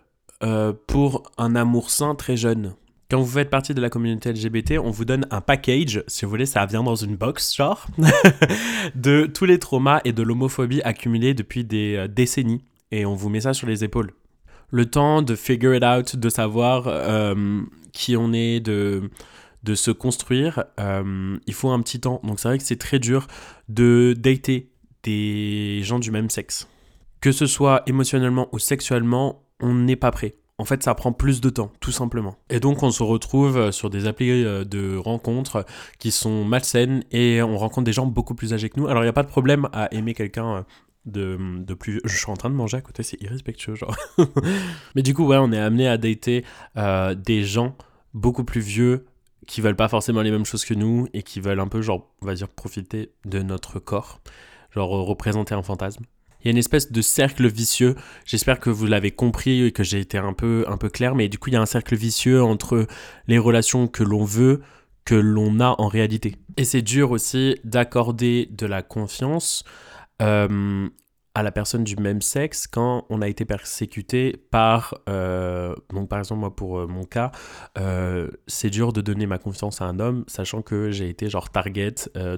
euh, 0.44 0.74
pour 0.88 1.24
un 1.38 1.56
amour 1.56 1.90
sain 1.90 2.16
très 2.16 2.38
jeune. 2.38 2.76
Quand 3.10 3.20
vous 3.20 3.32
faites 3.32 3.50
partie 3.50 3.74
de 3.74 3.82
la 3.82 3.90
communauté 3.90 4.32
LGBT, 4.32 4.78
on 4.78 4.92
vous 4.92 5.04
donne 5.04 5.26
un 5.32 5.42
package, 5.42 6.04
si 6.08 6.24
vous 6.24 6.30
voulez, 6.30 6.46
ça 6.46 6.66
vient 6.66 6.84
dans 6.84 6.96
une 6.96 7.16
box, 7.16 7.56
genre, 7.56 7.88
de 8.96 9.26
tous 9.26 9.46
les 9.46 9.58
traumas 9.58 10.00
et 10.06 10.14
de 10.14 10.22
l'homophobie 10.22 10.82
accumulés 10.84 11.34
depuis 11.34 11.64
des 11.64 11.96
euh, 11.96 12.08
décennies. 12.08 12.64
Et 12.92 13.06
on 13.06 13.16
vous 13.16 13.30
met 13.30 13.42
ça 13.42 13.54
sur 13.54 13.68
les 13.68 13.84
épaules. 13.84 14.12
Le 14.72 14.86
temps 14.86 15.22
de 15.24 15.36
figure 15.36 15.76
it 15.76 15.84
out, 15.84 16.16
de 16.16 16.30
savoir 16.30 16.84
euh, 16.88 17.62
qui 17.92 18.16
on 18.16 18.32
est, 18.32 18.60
de, 18.60 19.10
de 19.64 19.76
se 19.76 19.92
construire, 19.92 20.64
il 20.78 21.54
faut 21.54 21.70
un 21.70 21.82
petit 21.82 22.00
temps. 22.00 22.22
Donc 22.24 22.40
c'est 22.40 22.48
vrai 22.48 22.58
que 22.60 22.64
c'est 22.64 22.78
très 22.78 23.00
dur 23.00 23.28
de 23.68 24.16
dater 24.18 24.69
des 25.03 25.82
gens 25.84 26.00
du 26.00 26.12
même 26.12 26.29
sexe. 26.29 26.68
Que 27.22 27.32
ce 27.32 27.46
soit 27.46 27.84
émotionnellement 27.86 28.48
ou 28.51 28.60
sexuellement, 28.60 29.44
on 29.60 29.74
n'est 29.74 29.96
pas 29.96 30.12
prêt 30.12 30.36
en 30.60 30.65
fait, 30.65 30.84
ça 30.84 30.94
prend 30.94 31.13
plus 31.13 31.39
de 31.39 31.50
temps, 31.50 31.72
tout 31.79 31.94
simplement. 31.94 32.36
Et 32.50 32.60
donc, 32.60 32.84
on 32.84 32.91
se 32.91 33.01
retrouve 33.01 33.58
euh, 33.58 33.72
sur 33.72 33.89
des 33.89 34.08
applis 34.08 34.29
euh, 34.29 34.65
de 34.65 34.98
rencontres 34.98 35.65
qui 36.00 36.12
sont 36.12 36.44
malsaines 36.44 37.01
et 37.12 37.41
on 37.41 37.58
rencontre 37.58 37.86
des 37.86 37.94
gens 37.94 38.06
beaucoup 38.06 38.36
plus 38.36 38.53
âgés 38.53 38.70
que 38.70 38.77
nous. 38.77 38.88
Alors, 38.88 39.01
il 39.01 39.06
n'y 39.06 39.10
a 39.10 39.13
pas 39.13 39.24
de 39.24 39.29
problème 39.29 39.70
à 39.72 39.88
aimer 39.94 40.13
quelqu'un 40.13 40.65
de, 41.06 41.38
de 41.60 41.74
plus 41.74 42.01
Je 42.03 42.18
suis 42.18 42.29
en 42.29 42.36
train 42.36 42.50
de 42.50 42.56
manger 42.56 42.75
à 42.75 42.82
côté, 42.82 43.03
c'est 43.03 43.22
irrespectueux, 43.22 43.75
genre. 43.75 43.96
Mais 44.96 45.01
du 45.01 45.13
coup, 45.13 45.25
ouais, 45.25 45.38
on 45.38 45.53
est 45.53 45.60
amené 45.60 45.88
à 45.88 45.98
dater 45.98 46.44
euh, 46.75 47.15
des 47.15 47.44
gens 47.44 47.77
beaucoup 48.13 48.44
plus 48.44 48.62
vieux 48.62 49.06
qui 49.48 49.62
veulent 49.62 49.77
pas 49.77 49.88
forcément 49.88 50.22
les 50.22 50.29
mêmes 50.29 50.46
choses 50.46 50.65
que 50.65 50.74
nous 50.74 51.08
et 51.13 51.24
qui 51.24 51.39
veulent 51.39 51.62
un 51.62 51.70
peu, 51.70 51.82
genre, 51.82 52.12
on 52.22 52.25
va 52.25 52.36
dire, 52.36 52.50
profiter 52.50 53.13
de 53.24 53.41
notre 53.41 53.79
corps, 53.79 54.20
genre 54.72 54.90
représenter 54.90 55.56
un 55.56 55.64
fantasme. 55.64 56.04
Il 56.42 56.46
y 56.46 56.50
a 56.50 56.52
une 56.52 56.58
espèce 56.58 56.92
de 56.92 57.02
cercle 57.02 57.48
vicieux. 57.48 57.96
J'espère 58.26 58.60
que 58.60 58.70
vous 58.70 58.86
l'avez 58.86 59.12
compris 59.12 59.66
et 59.66 59.72
que 59.72 59.84
j'ai 59.84 60.00
été 60.00 60.18
un 60.18 60.34
peu, 60.34 60.64
un 60.68 60.78
peu 60.78 60.90
clair, 60.90 61.16
mais 61.16 61.28
du 61.28 61.38
coup, 61.38 61.50
il 61.50 61.54
y 61.54 61.58
a 61.58 61.62
un 61.62 61.66
cercle 61.66 61.96
vicieux 61.96 62.42
entre 62.42 62.88
les 63.28 63.38
relations 63.38 63.88
que 63.88 64.04
l'on 64.04 64.24
veut, 64.24 64.62
que 65.04 65.16
l'on 65.16 65.60
a 65.60 65.76
en 65.80 65.88
réalité. 65.88 66.36
Et 66.56 66.64
c'est 66.64 66.82
dur 66.82 67.12
aussi 67.12 67.58
d'accorder 67.66 68.48
de 68.52 68.66
la 68.66 68.82
confiance 68.82 69.64
euh, 70.22 70.90
à 71.36 71.44
la 71.44 71.52
personne 71.52 71.84
du 71.84 71.96
même 71.96 72.22
sexe 72.22 72.68
quand 72.68 73.06
on 73.10 73.22
a 73.22 73.28
été 73.28 73.46
persécuté 73.46 74.36
par, 74.52 74.96
euh, 75.08 75.74
donc 75.94 76.10
par 76.10 76.20
exemple 76.20 76.42
moi 76.42 76.56
pour 76.56 76.80
euh, 76.80 76.88
mon 76.88 77.06
cas, 77.06 77.32
c'est 78.48 78.70
dur 78.70 78.94
de 78.94 79.02
donner 79.02 79.26
ma 79.26 79.38
confiance 79.38 79.82
à 79.82 79.86
un 79.86 80.00
homme 80.00 80.26
sachant 80.28 80.62
que 80.62 80.92
j'ai 80.92 81.10
été 81.10 81.30
genre 81.30 81.50
target 81.50 81.96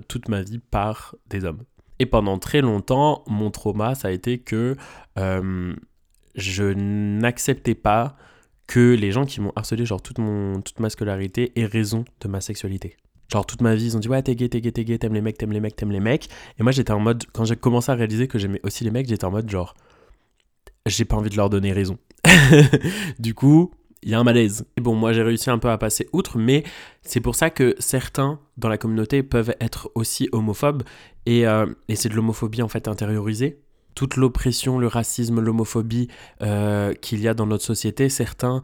toute 0.07 0.27
ma 0.27 0.41
vie 0.41 0.59
par 0.59 1.15
des 1.29 1.45
hommes. 1.45 1.63
Et 2.01 2.07
pendant 2.07 2.39
très 2.39 2.61
longtemps, 2.61 3.23
mon 3.27 3.51
trauma, 3.51 3.93
ça 3.93 4.07
a 4.07 4.11
été 4.11 4.39
que 4.39 4.75
je 5.15 6.63
n'acceptais 6.63 7.75
pas 7.75 8.17
que 8.65 8.95
les 8.95 9.11
gens 9.11 9.25
qui 9.25 9.39
m'ont 9.39 9.53
harcelé 9.55 9.85
genre 9.85 10.01
toute, 10.01 10.17
mon, 10.17 10.61
toute 10.61 10.79
ma 10.79 10.89
scolarité 10.89 11.51
aient 11.55 11.65
raison 11.65 12.03
de 12.21 12.27
ma 12.27 12.41
sexualité. 12.41 12.97
Genre 13.31 13.45
toute 13.45 13.61
ma 13.61 13.75
vie, 13.75 13.85
ils 13.85 13.97
ont 13.97 13.99
dit 13.99 14.09
ouais 14.09 14.23
t'es 14.23 14.35
gay, 14.35 14.49
t'es 14.49 14.61
gay, 14.61 14.71
t'es 14.71 14.83
gay, 14.83 14.97
t'aimes 14.97 15.13
les 15.13 15.21
mecs, 15.21 15.37
t'aimes 15.37 15.51
les 15.51 15.59
mecs, 15.59 15.75
t'aimes 15.75 15.91
les 15.91 15.99
mecs. 15.99 16.27
Et 16.59 16.63
moi 16.63 16.71
j'étais 16.71 16.91
en 16.91 16.99
mode, 16.99 17.23
quand 17.33 17.45
j'ai 17.45 17.55
commencé 17.55 17.91
à 17.91 17.95
réaliser 17.95 18.27
que 18.27 18.39
j'aimais 18.39 18.61
aussi 18.63 18.83
les 18.83 18.89
mecs, 18.89 19.07
j'étais 19.07 19.25
en 19.25 19.31
mode 19.31 19.47
genre, 19.47 19.75
j'ai 20.87 21.05
pas 21.05 21.17
envie 21.17 21.29
de 21.29 21.37
leur 21.37 21.51
donner 21.51 21.71
raison. 21.71 21.99
du 23.19 23.35
coup, 23.35 23.71
il 24.03 24.09
y 24.09 24.13
a 24.13 24.19
un 24.19 24.23
malaise. 24.23 24.65
Et 24.77 24.81
bon, 24.81 24.95
moi 24.95 25.13
j'ai 25.13 25.23
réussi 25.23 25.49
un 25.49 25.57
peu 25.59 25.69
à 25.69 25.77
passer 25.77 26.07
outre, 26.13 26.37
mais 26.37 26.63
c'est 27.01 27.21
pour 27.21 27.35
ça 27.35 27.49
que 27.49 27.75
certains 27.79 28.39
dans 28.57 28.69
la 28.69 28.77
communauté 28.77 29.23
peuvent 29.23 29.53
être 29.59 29.91
aussi 29.95 30.29
homophobes. 30.31 30.83
Et, 31.25 31.47
euh, 31.47 31.67
et 31.87 31.95
c'est 31.95 32.09
de 32.09 32.15
l'homophobie 32.15 32.61
en 32.61 32.67
fait 32.67 32.87
intériorisée 32.87 33.59
toute 33.95 34.15
l'oppression, 34.15 34.79
le 34.79 34.87
racisme, 34.87 35.39
l'homophobie 35.39 36.07
euh, 36.41 36.93
qu'il 36.93 37.21
y 37.21 37.27
a 37.27 37.33
dans 37.33 37.45
notre 37.45 37.63
société, 37.63 38.09
certains 38.09 38.61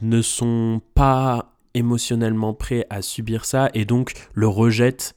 ne 0.00 0.22
sont 0.22 0.80
pas 0.94 1.54
émotionnellement 1.74 2.54
prêts 2.54 2.86
à 2.90 3.02
subir 3.02 3.44
ça 3.44 3.70
et 3.74 3.84
donc 3.84 4.12
le 4.34 4.48
rejettent 4.48 5.14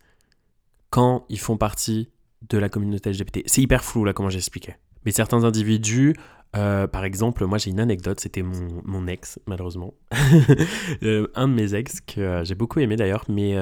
quand 0.89 1.25
ils 1.29 1.39
font 1.39 1.57
partie 1.57 2.09
de 2.49 2.57
la 2.57 2.69
communauté 2.69 3.11
LGBT. 3.11 3.43
C'est 3.45 3.61
hyper 3.61 3.83
flou 3.83 4.05
là 4.05 4.13
comment 4.13 4.29
j'expliquais. 4.29 4.77
Mais 5.05 5.11
certains 5.11 5.43
individus, 5.43 6.15
euh, 6.55 6.87
par 6.87 7.05
exemple, 7.05 7.45
moi 7.45 7.57
j'ai 7.57 7.69
une 7.69 7.79
anecdote, 7.79 8.19
c'était 8.19 8.43
mon, 8.43 9.07
ex 9.07 9.39
malheureusement, 9.45 9.93
euh, 11.03 11.27
un 11.35 11.47
de 11.47 11.53
mes 11.53 11.75
ex 11.75 12.01
que 12.01 12.41
j'ai 12.43 12.55
beaucoup 12.55 12.79
aimé 12.79 12.95
d'ailleurs, 12.95 13.25
mais 13.29 13.55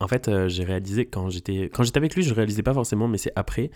en 0.00 0.08
fait, 0.08 0.28
euh, 0.28 0.48
j'ai 0.48 0.64
réalisé 0.64 1.06
quand 1.06 1.30
j'étais 1.30 1.70
quand 1.72 1.82
j'étais 1.82 1.98
avec 1.98 2.14
lui, 2.14 2.22
je 2.22 2.34
réalisais 2.34 2.62
pas 2.62 2.74
forcément, 2.74 3.08
mais 3.08 3.18
c'est 3.18 3.32
après 3.36 3.70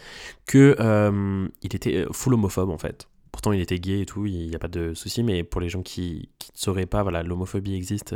que 0.47 0.77
euh, 0.81 1.49
il 1.63 1.75
était 1.75 1.97
euh, 1.97 2.09
full 2.13 2.35
homophobe 2.35 2.71
en 2.71 2.79
fait. 2.79 3.09
Pourtant, 3.33 3.53
il 3.53 3.61
était 3.61 3.79
gay 3.79 4.01
et 4.01 4.07
tout, 4.07 4.27
il 4.27 4.49
n'y 4.49 4.55
a 4.55 4.59
pas 4.59 4.69
de 4.69 4.95
souci, 4.95 5.23
mais 5.23 5.45
pour 5.45 5.61
les 5.61 5.69
gens 5.69 5.83
qui, 5.83 6.29
ne 6.45 6.51
sauraient 6.55 6.87
pas, 6.87 7.03
voilà, 7.03 7.23
l'homophobie 7.23 7.75
existe 7.75 8.15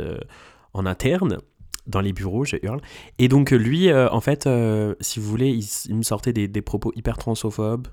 en 0.73 0.85
interne 0.85 1.37
dans 1.87 2.01
les 2.01 2.13
bureaux, 2.13 2.45
je 2.45 2.57
hurle. 2.61 2.81
Et 3.19 3.27
donc 3.29 3.51
lui, 3.51 3.93
en 3.93 4.19
fait, 4.19 4.49
si 4.99 5.19
vous 5.19 5.29
voulez, 5.29 5.49
il, 5.87 5.95
me 5.95 6.01
sortait 6.01 6.33
des, 6.33 6.47
des, 6.47 6.61
propos 6.61 6.91
hyper 6.95 7.17
transophobes, 7.17 7.87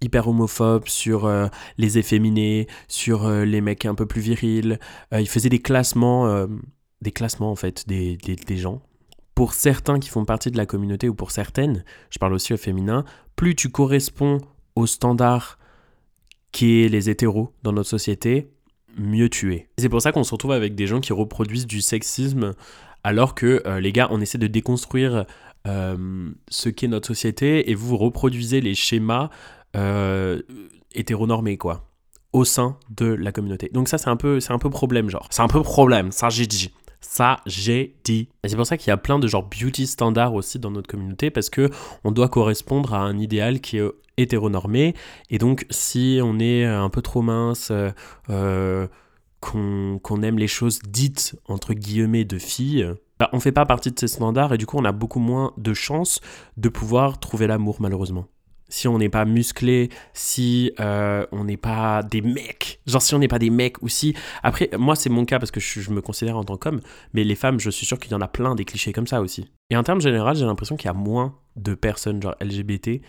hyper 0.00 0.28
homophobes 0.28 0.88
sur 0.88 1.30
les 1.78 1.98
efféminés, 1.98 2.66
sur 2.88 3.28
les 3.28 3.60
mecs 3.60 3.86
un 3.86 3.94
peu 3.94 4.06
plus 4.06 4.20
virils. 4.20 4.78
il 5.12 5.28
faisait 5.28 5.48
des 5.48 5.60
classements, 5.60 6.46
des 7.00 7.12
classements 7.12 7.50
en 7.50 7.56
fait, 7.56 7.88
des, 7.88 8.16
des, 8.16 8.56
gens 8.56 8.82
pour 9.36 9.52
certains 9.52 10.00
qui 10.00 10.08
font 10.08 10.24
partie 10.24 10.50
de 10.50 10.56
la 10.56 10.66
communauté 10.66 11.08
ou 11.08 11.14
pour 11.14 11.30
certaines, 11.30 11.84
je 12.10 12.18
parle 12.18 12.32
aussi 12.32 12.54
au 12.54 12.56
féminin, 12.56 13.04
plus 13.36 13.54
tu 13.54 13.68
corresponds 13.68 14.38
au 14.74 14.86
standard 14.86 15.58
qui 16.52 16.82
est 16.82 16.88
les 16.88 17.10
hétéros 17.10 17.52
dans 17.62 17.72
notre 17.72 17.90
société, 17.90 18.50
mieux 18.96 19.28
tu 19.28 19.54
es. 19.54 19.68
C'est 19.76 19.90
pour 19.90 20.00
ça 20.00 20.10
qu'on 20.10 20.24
se 20.24 20.32
retrouve 20.32 20.52
avec 20.52 20.74
des 20.74 20.86
gens 20.86 21.00
qui 21.00 21.12
reproduisent 21.12 21.66
du 21.66 21.82
sexisme 21.82 22.54
alors 23.04 23.34
que 23.34 23.62
euh, 23.66 23.78
les 23.78 23.92
gars, 23.92 24.08
on 24.10 24.22
essaie 24.22 24.38
de 24.38 24.46
déconstruire 24.46 25.26
euh, 25.66 26.30
ce 26.48 26.70
qu'est 26.70 26.88
notre 26.88 27.08
société 27.08 27.70
et 27.70 27.74
vous 27.74 27.98
reproduisez 27.98 28.62
les 28.62 28.74
schémas 28.74 29.28
euh, 29.76 30.42
hétéronormés 30.92 31.56
quoi 31.56 31.88
au 32.32 32.44
sein 32.44 32.76
de 32.90 33.06
la 33.06 33.32
communauté. 33.32 33.70
Donc 33.72 33.88
ça 33.88 33.98
c'est 33.98 34.08
un 34.08 34.16
peu 34.16 34.40
c'est 34.40 34.52
un 34.52 34.58
peu 34.58 34.70
problème 34.70 35.08
genre. 35.08 35.28
C'est 35.30 35.42
un 35.42 35.48
peu 35.48 35.62
problème, 35.62 36.12
ça 36.12 36.28
j'ai 36.28 36.46
dit. 36.46 36.72
Ça, 37.00 37.36
j'ai 37.46 37.94
dit. 38.04 38.28
Et 38.42 38.48
c'est 38.48 38.56
pour 38.56 38.66
ça 38.66 38.76
qu'il 38.76 38.88
y 38.88 38.90
a 38.90 38.96
plein 38.96 39.18
de 39.18 39.28
genre 39.28 39.44
beauty 39.48 39.86
standards 39.86 40.34
aussi 40.34 40.58
dans 40.58 40.70
notre 40.70 40.88
communauté 40.88 41.30
parce 41.30 41.50
que 41.50 41.70
on 42.04 42.10
doit 42.10 42.28
correspondre 42.28 42.94
à 42.94 42.98
un 42.98 43.18
idéal 43.18 43.60
qui 43.60 43.78
est 43.78 43.92
hétéronormé. 44.16 44.94
Et 45.30 45.38
donc, 45.38 45.66
si 45.70 46.18
on 46.22 46.38
est 46.40 46.64
un 46.64 46.88
peu 46.88 47.02
trop 47.02 47.22
mince, 47.22 47.70
euh, 48.30 48.88
qu'on 49.40 50.22
aime 50.22 50.38
les 50.38 50.48
choses 50.48 50.80
dites 50.82 51.36
entre 51.46 51.74
guillemets 51.74 52.24
de 52.24 52.38
filles, 52.38 52.90
bah, 53.18 53.30
on 53.32 53.40
fait 53.40 53.52
pas 53.52 53.66
partie 53.66 53.92
de 53.92 53.98
ces 53.98 54.08
standards 54.08 54.52
et 54.52 54.58
du 54.58 54.66
coup, 54.66 54.78
on 54.78 54.84
a 54.84 54.92
beaucoup 54.92 55.20
moins 55.20 55.52
de 55.58 55.74
chances 55.74 56.20
de 56.56 56.68
pouvoir 56.68 57.20
trouver 57.20 57.46
l'amour 57.46 57.76
malheureusement 57.80 58.26
si 58.68 58.88
on 58.88 58.98
n'est 58.98 59.08
pas 59.08 59.24
musclé, 59.24 59.90
si 60.12 60.72
euh, 60.80 61.26
on 61.32 61.44
n'est 61.44 61.56
pas 61.56 62.02
des 62.02 62.20
mecs, 62.20 62.80
genre 62.86 63.02
si 63.02 63.14
on 63.14 63.18
n'est 63.18 63.28
pas 63.28 63.38
des 63.38 63.50
mecs 63.50 63.80
ou 63.82 63.88
si... 63.88 64.14
Après, 64.42 64.70
moi 64.76 64.96
c'est 64.96 65.10
mon 65.10 65.24
cas 65.24 65.38
parce 65.38 65.50
que 65.50 65.60
je, 65.60 65.90
me 65.90 66.00
considère 66.00 66.36
en 66.36 66.44
tant 66.44 66.56
qu'homme, 66.56 66.80
mais 67.12 67.24
les 67.24 67.34
femmes, 67.34 67.60
je 67.60 67.70
suis 67.70 67.86
sûr 67.86 67.98
qu'il 67.98 68.12
y 68.12 68.14
en 68.14 68.20
a 68.20 68.28
plein 68.28 68.54
des 68.54 68.64
clichés 68.64 68.92
comme 68.92 69.06
ça 69.06 69.20
aussi. 69.20 69.50
Et 69.70 69.76
en 69.76 69.82
termes 69.82 70.00
général, 70.00 70.36
j'ai 70.36 70.44
l'impression 70.44 70.76
qu'il 70.76 70.86
y 70.86 70.90
a 70.90 70.94
moins 70.94 71.38
de 71.56 71.74
personnes 71.74 72.20
genre 72.20 72.36
LGBT 72.40 73.00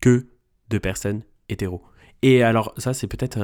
que 0.00 0.26
de 0.70 0.78
personnes 0.78 1.22
hétéros. 1.48 1.82
Et 2.22 2.42
alors 2.42 2.72
ça 2.78 2.94
c'est 2.94 3.06
peut-être 3.06 3.38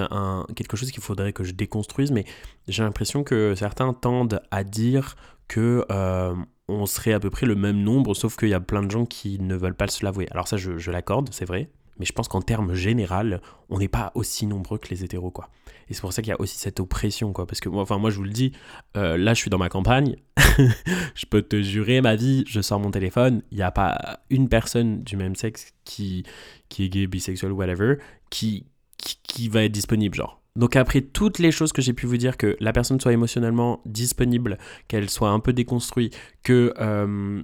quelque 0.55 0.77
chose 0.77 0.91
qu'il 0.91 1.03
faudrait 1.03 1.33
que 1.33 1.45
je 1.45 1.53
déconstruise, 1.53 2.11
mais 2.11 2.25
j'ai 2.67 2.83
l'impression 2.83 3.25
que 3.25 3.55
certains 3.55 3.93
tendent 3.93 4.41
à 4.51 4.65
dire 4.65 5.17
que... 5.49 5.85
Euh, 5.91 6.35
on 6.71 6.87
serait 6.87 7.13
à 7.13 7.21
peu 7.21 7.31
près 7.31 7.47
le 7.47 7.55
même 7.55 7.83
nombre, 7.83 8.15
sauf 8.15 8.37
qu'il 8.37 8.49
y 8.49 8.55
a 8.55 8.61
plein 8.61 8.83
de 8.83 8.91
gens 8.91 9.07
qui 9.07 9.39
ne 9.39 9.55
veulent 9.57 9.75
pas 9.75 9.87
se 9.89 10.05
l'avouer. 10.05 10.27
Alors 10.31 10.49
ça, 10.49 10.57
je, 10.57 10.91
l'accorde, 10.91 11.29
c'est 11.33 11.45
vrai, 11.45 11.71
mais 11.99 12.07
je 12.07 12.13
pense 12.13 12.29
qu'en 12.29 12.41
termes 12.41 12.75
général, 12.75 13.41
on 13.69 13.79
n'est 13.79 13.89
pas 13.89 14.13
aussi 14.15 14.47
nombreux 14.47 14.79
que 14.79 14.89
les 14.89 15.05
hétéros, 15.05 15.31
quoi. 15.31 15.49
Et 15.89 15.95
c'est 15.95 16.01
pour 16.01 16.13
ça 16.13 16.23
qu'il 16.23 16.31
y 16.31 16.35
a 16.35 16.41
aussi 16.41 16.57
cette 16.57 16.79
oppression, 16.79 17.33
quoi. 17.33 17.47
Parce 17.47 17.61
que 17.61 17.69
moi, 17.69 17.83
enfin, 17.83 17.99
moi 17.99 18.11
je 18.11 18.17
vous 18.17 18.25
le 18.25 18.31
dis, 18.31 18.53
euh, 18.97 19.17
là, 19.17 19.35
je 19.35 19.41
suis 19.41 19.51
dans 19.51 19.59
ma 19.59 19.69
campagne, 19.69 20.17
je 21.15 21.27
peux 21.27 21.43
te 21.43 21.61
jurer, 21.61 22.01
ma 22.01 22.17
vie, 22.17 22.45
je 22.47 22.61
sors 22.61 22.79
mon 22.79 22.91
téléphone, 22.91 23.43
il 23.51 23.57
n'y 23.57 23.63
a 23.63 23.73
pas 23.73 24.21
une 24.31 24.49
personne 24.49 25.03
du 25.03 25.17
même 25.17 25.35
sexe 25.35 25.73
qui, 25.85 26.25
qui 26.69 26.85
est 26.85 26.89
gay, 26.89 27.07
bisexuel, 27.07 27.53
whatever, 27.53 27.97
qui, 28.31 28.67
qui 28.97 29.49
va 29.49 29.65
être 29.65 29.73
disponible, 29.73 30.15
genre. 30.15 30.40
Donc 30.57 30.77
après 30.77 31.01
toutes 31.01 31.39
les 31.39 31.53
choses 31.53 31.73
que 31.73 31.83
j'ai 31.83 31.93
pu 31.93 32.07
vous 32.07 32.17
dire, 32.17 32.37
que 32.37 32.57
la 32.61 32.73
personne 32.73 33.01
soit 33.01 33.13
émotionnellement 33.13 33.81
disponible, 33.87 34.59
qu'elle 34.89 35.11
soit 35.11 35.31
un 35.31 35.41
peu 35.41 35.53
déconstruite, 35.53 36.17
que 36.43 36.75
euh, 36.79 37.43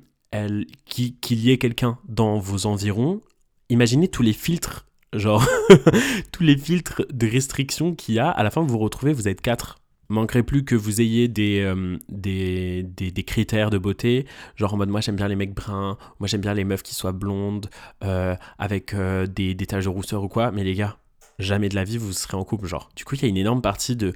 qu'il 0.85 1.38
y 1.40 1.51
ait 1.51 1.59
quelqu'un 1.59 1.99
dans 2.09 2.38
vos 2.38 2.66
environs, 2.66 3.21
imaginez 3.69 4.09
tous 4.09 4.23
les 4.23 4.33
filtres, 4.33 4.87
genre 5.12 5.47
tous 6.33 6.42
les 6.42 6.57
filtres 6.57 7.03
de 7.12 7.27
restriction 7.27 7.95
qu'il 7.95 8.16
y 8.16 8.19
a. 8.19 8.29
À 8.29 8.42
la 8.42 8.51
fin, 8.51 8.61
vous 8.61 8.69
vous 8.69 8.79
retrouvez, 8.79 9.12
vous 9.12 9.29
êtes 9.29 9.40
quatre. 9.40 9.79
Manquerait 10.09 10.45
plus 10.45 10.64
que 10.64 10.77
vous 10.77 11.01
ayez 11.01 11.27
des, 11.27 11.62
euh, 11.62 11.97
des, 12.09 12.85
des, 12.85 13.25
critères 13.25 13.71
de 13.71 13.79
beauté, 13.79 14.25
genre 14.55 14.75
en 14.75 14.77
mode 14.77 14.88
moi 14.88 15.01
j'aime 15.01 15.16
bien 15.16 15.27
les 15.27 15.35
mecs 15.35 15.53
bruns, 15.53 15.99
moi 16.21 16.29
j'aime 16.29 16.42
bien 16.42 16.55
les 16.55 16.62
meufs 16.62 16.85
qui 16.85 16.95
soient 16.95 17.11
blondes, 17.11 17.69
euh, 18.05 18.37
avec 18.57 18.95
des, 18.95 19.55
des 19.55 19.66
taches 19.66 19.85
de 19.85 19.88
rousseur 19.88 20.23
ou 20.23 20.29
quoi, 20.29 20.53
mais 20.53 20.62
les 20.62 20.75
gars, 20.75 20.99
jamais 21.38 21.68
de 21.68 21.75
la 21.75 21.85
vie 21.85 21.99
vous 21.99 22.12
serez 22.12 22.37
en 22.37 22.44
couple. 22.44 22.66
Genre 22.66 22.88
du 22.96 23.05
coup 23.05 23.14
il 23.14 23.22
y 23.22 23.25
a 23.25 23.29
une 23.29 23.37
énorme 23.37 23.62
partie 23.62 23.96
de 23.96 24.12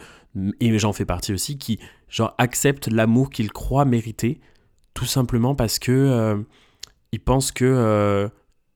et 0.61 0.79
j'en 0.79 0.93
fais 0.93 1.05
partie 1.05 1.33
aussi 1.33 1.59
qui 1.59 1.79
genre 2.09 2.35
acceptent 2.39 2.89
l'amour 2.89 3.31
qu'ils 3.31 3.53
croient 3.53 3.85
mériter 3.85 4.41
tout 4.95 5.07
simplement 5.07 5.55
parce 5.55 5.79
que 5.79 5.93
euh, 5.93 6.37
pensent 7.25 7.53
que 7.53 7.65
euh, 7.65 8.29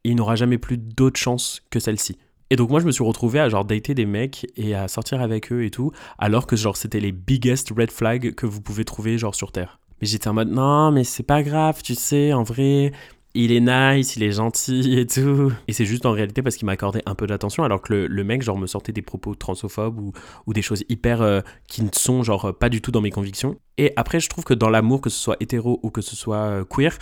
il 0.04 0.16
n'aura 0.16 0.36
jamais 0.36 0.58
plus 0.58 0.78
d'autres 0.78 1.20
chances 1.20 1.62
que 1.70 1.78
celle-ci. 1.78 2.18
Et 2.50 2.56
donc 2.56 2.70
moi 2.70 2.80
je 2.80 2.86
me 2.86 2.92
suis 2.92 3.04
retrouvé 3.04 3.40
à 3.40 3.48
genre 3.48 3.64
dater 3.64 3.94
des 3.94 4.06
mecs 4.06 4.46
et 4.56 4.74
à 4.74 4.88
sortir 4.88 5.20
avec 5.20 5.52
eux 5.52 5.64
et 5.64 5.70
tout 5.70 5.92
alors 6.18 6.46
que 6.46 6.56
genre 6.56 6.76
c'était 6.76 7.00
les 7.00 7.12
biggest 7.12 7.70
red 7.70 7.90
flags 7.90 8.34
que 8.34 8.46
vous 8.46 8.60
pouvez 8.60 8.84
trouver 8.84 9.18
genre 9.18 9.34
sur 9.34 9.52
terre. 9.52 9.78
Mais 10.00 10.06
j'étais 10.06 10.28
en 10.28 10.34
mode 10.34 10.50
non 10.50 10.90
mais 10.90 11.04
c'est 11.04 11.22
pas 11.22 11.42
grave 11.42 11.82
tu 11.82 11.94
sais 11.94 12.32
en 12.32 12.42
vrai 12.42 12.92
il 13.34 13.52
est 13.52 13.60
nice, 13.60 14.16
il 14.16 14.22
est 14.22 14.32
gentil 14.32 14.98
et 14.98 15.06
tout. 15.06 15.52
Et 15.68 15.72
c'est 15.72 15.84
juste 15.84 16.06
en 16.06 16.12
réalité 16.12 16.42
parce 16.42 16.56
qu'il 16.56 16.66
m'accordait 16.66 17.02
un 17.06 17.14
peu 17.14 17.26
d'attention, 17.26 17.64
alors 17.64 17.82
que 17.82 17.92
le, 18.08 18.24
mec, 18.24 18.42
genre, 18.42 18.58
me 18.58 18.66
sortait 18.66 18.92
des 18.92 19.02
propos 19.02 19.34
transophobes 19.34 19.98
ou, 19.98 20.12
ou 20.46 20.52
des 20.52 20.62
choses 20.62 20.84
hyper 20.88 21.20
euh, 21.20 21.40
qui 21.68 21.82
ne 21.82 21.90
sont, 21.92 22.22
genre, 22.22 22.56
pas 22.56 22.68
du 22.68 22.80
tout 22.80 22.92
dans 22.92 23.00
mes 23.00 23.10
convictions. 23.10 23.58
Et 23.76 23.92
après, 23.96 24.20
je 24.20 24.28
trouve 24.28 24.44
que 24.44 24.54
dans 24.54 24.70
l'amour, 24.70 25.00
que 25.00 25.10
ce 25.10 25.18
soit 25.18 25.36
hétéro 25.40 25.80
ou 25.82 25.90
que 25.90 26.00
ce 26.00 26.14
soit 26.14 26.36
euh, 26.36 26.64
queer, 26.64 26.96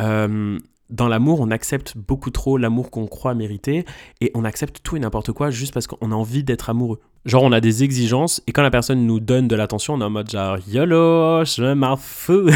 euh, 0.00 0.58
dans 0.92 1.08
l'amour, 1.08 1.40
on 1.40 1.50
accepte 1.50 1.96
beaucoup 1.96 2.30
trop 2.30 2.58
l'amour 2.58 2.90
qu'on 2.90 3.06
croit 3.06 3.34
mériter 3.34 3.84
et 4.20 4.30
on 4.34 4.44
accepte 4.44 4.80
tout 4.82 4.96
et 4.96 5.00
n'importe 5.00 5.32
quoi 5.32 5.50
juste 5.50 5.74
parce 5.74 5.86
qu'on 5.86 6.12
a 6.12 6.14
envie 6.14 6.44
d'être 6.44 6.70
amoureux. 6.70 7.00
Genre, 7.24 7.42
on 7.42 7.52
a 7.52 7.60
des 7.60 7.82
exigences 7.82 8.42
et 8.46 8.52
quand 8.52 8.62
la 8.62 8.70
personne 8.70 9.06
nous 9.06 9.18
donne 9.18 9.48
de 9.48 9.56
l'attention, 9.56 9.94
on 9.94 10.00
est 10.00 10.04
en 10.04 10.10
mode 10.10 10.30
genre 10.30 10.58
YOLO, 10.68 11.44
je 11.44 11.72
m'en 11.72 11.96
fous. 11.96 12.50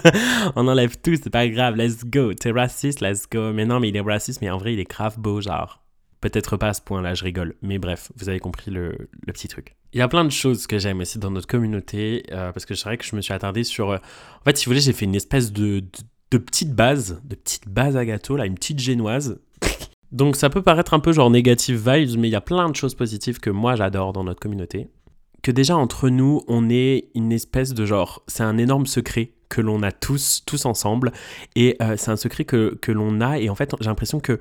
on 0.56 0.68
enlève 0.68 0.96
tout, 0.96 1.14
c'est 1.22 1.30
pas 1.30 1.46
grave, 1.48 1.76
let's 1.76 2.04
go. 2.04 2.32
T'es 2.32 2.50
raciste, 2.50 3.00
let's 3.00 3.28
go. 3.30 3.52
Mais 3.52 3.66
non, 3.66 3.78
mais 3.78 3.90
il 3.90 3.96
est 3.96 4.00
raciste, 4.00 4.40
mais 4.40 4.50
en 4.50 4.58
vrai, 4.58 4.72
il 4.72 4.80
est 4.80 4.88
grave 4.88 5.18
beau, 5.18 5.40
genre. 5.40 5.82
Peut-être 6.20 6.56
pas 6.56 6.68
à 6.68 6.74
ce 6.74 6.80
point-là, 6.80 7.14
je 7.14 7.24
rigole. 7.24 7.56
Mais 7.62 7.78
bref, 7.78 8.12
vous 8.16 8.28
avez 8.28 8.38
compris 8.38 8.70
le, 8.70 8.96
petit 9.26 9.48
truc. 9.48 9.74
Il 9.92 9.98
y 9.98 10.02
a 10.02 10.08
plein 10.08 10.24
de 10.24 10.30
choses 10.30 10.68
que 10.68 10.78
j'aime 10.78 11.00
aussi 11.00 11.18
dans 11.18 11.32
notre 11.32 11.48
communauté, 11.48 12.22
euh, 12.30 12.52
parce 12.52 12.64
que 12.64 12.76
c'est 12.76 12.84
vrai 12.84 12.96
que 12.96 13.04
je 13.04 13.16
me 13.16 13.20
suis 13.20 13.34
attardé 13.34 13.64
sur... 13.64 13.90
Euh, 13.90 13.96
en 13.96 14.44
fait, 14.44 14.56
si 14.56 14.64
vous 14.64 14.70
voulez, 14.70 14.80
j'ai 14.80 14.92
fait 14.92 15.04
une 15.04 15.16
espèce 15.16 15.52
de, 15.52 15.80
de, 15.80 15.86
petite 16.38 16.74
base, 16.74 17.20
de 17.24 17.34
petite 17.34 17.68
base 17.68 17.96
à 17.96 18.04
gâteau, 18.04 18.36
là, 18.36 18.46
une 18.46 18.54
petite 18.54 18.78
génoise. 18.78 19.40
Donc 20.12 20.36
ça 20.36 20.50
peut 20.50 20.62
paraître 20.62 20.92
un 20.94 21.00
peu 21.00 21.12
genre 21.12 21.30
négative 21.30 21.76
vibes, 21.76 22.18
mais 22.18 22.28
il 22.28 22.32
y 22.32 22.36
a 22.36 22.42
plein 22.42 22.68
de 22.68 22.76
choses 22.76 22.94
positives 22.94 23.40
que 23.40 23.50
moi 23.50 23.76
j'adore 23.76 24.12
dans 24.12 24.24
notre 24.24 24.40
communauté. 24.40 24.88
Que 25.42 25.50
déjà 25.50 25.76
entre 25.76 26.08
nous, 26.10 26.42
on 26.48 26.68
est 26.70 27.08
une 27.14 27.32
espèce 27.32 27.72
de 27.74 27.86
genre, 27.86 28.22
c'est 28.26 28.42
un 28.42 28.58
énorme 28.58 28.86
secret 28.86 29.32
que 29.48 29.60
l'on 29.60 29.82
a 29.82 29.90
tous, 29.90 30.42
tous 30.46 30.66
ensemble, 30.66 31.12
et 31.56 31.76
euh, 31.82 31.96
c'est 31.96 32.10
un 32.10 32.16
secret 32.16 32.44
que, 32.44 32.78
que 32.80 32.92
l'on 32.92 33.20
a, 33.20 33.38
et 33.38 33.48
en 33.48 33.54
fait 33.54 33.74
j'ai 33.80 33.88
l'impression 33.88 34.20
que 34.20 34.38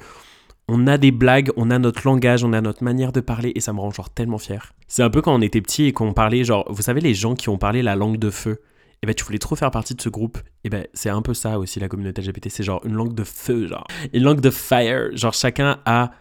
on 0.68 0.88
a 0.88 0.98
des 0.98 1.12
blagues, 1.12 1.52
on 1.58 1.70
a 1.70 1.80
notre 1.80 2.08
langage, 2.08 2.44
on 2.44 2.54
a 2.54 2.62
notre 2.62 2.84
manière 2.84 3.12
de 3.12 3.20
parler 3.20 3.52
et 3.56 3.60
ça 3.60 3.74
me 3.74 3.80
rend 3.80 3.92
genre 3.92 4.10
tellement 4.10 4.38
fier. 4.38 4.74
C'est 4.88 5.04
un 5.04 5.10
peu 5.10 5.22
quand 5.22 5.34
on 5.34 5.42
était 5.42 5.60
petit 5.60 5.86
et 5.86 5.92
qu'on 5.92 6.14
parlait 6.14 6.44
genre, 6.44 6.66
vous 6.72 6.82
savez 6.82 7.02
les 7.02 7.14
gens 7.14 7.36
qui 7.36 7.50
ont 7.50 7.58
parlé 7.58 7.82
la 7.82 7.96
langue 7.96 8.18
de 8.18 8.30
feu? 8.30 8.62
Et 9.04 9.06
eh 9.06 9.08
ben 9.08 9.16
tu 9.16 9.24
voulais 9.24 9.40
trop 9.40 9.56
faire 9.56 9.72
partie 9.72 9.96
de 9.96 10.02
ce 10.02 10.10
groupe. 10.10 10.38
Et 10.38 10.42
eh 10.66 10.70
ben 10.70 10.86
c'est 10.94 11.10
un 11.10 11.24
peu 11.24 11.34
ça 11.34 11.58
aussi 11.58 11.80
la 11.80 11.88
communauté 11.88 12.22
LGBT, 12.22 12.50
c'est 12.50 12.62
genre 12.62 12.82
une 12.86 12.94
langue 12.94 13.16
de 13.16 13.24
feu, 13.24 13.66
genre 13.66 13.88
une 14.14 14.22
langue 14.22 14.42
de 14.42 14.52
fire. 14.52 15.10
Genre 15.18 15.34
chacun 15.34 15.80
a 15.86 16.12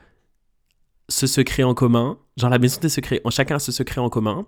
ce 1.11 1.27
secret 1.27 1.63
en 1.63 1.75
commun, 1.75 2.19
genre 2.39 2.49
la 2.49 2.59
maison 2.59 2.81
des 2.81 2.89
secrets, 2.89 3.21
chacun 3.31 3.57
a 3.57 3.59
ce 3.59 3.73
secret 3.73 4.01
en 4.01 4.09
commun 4.09 4.47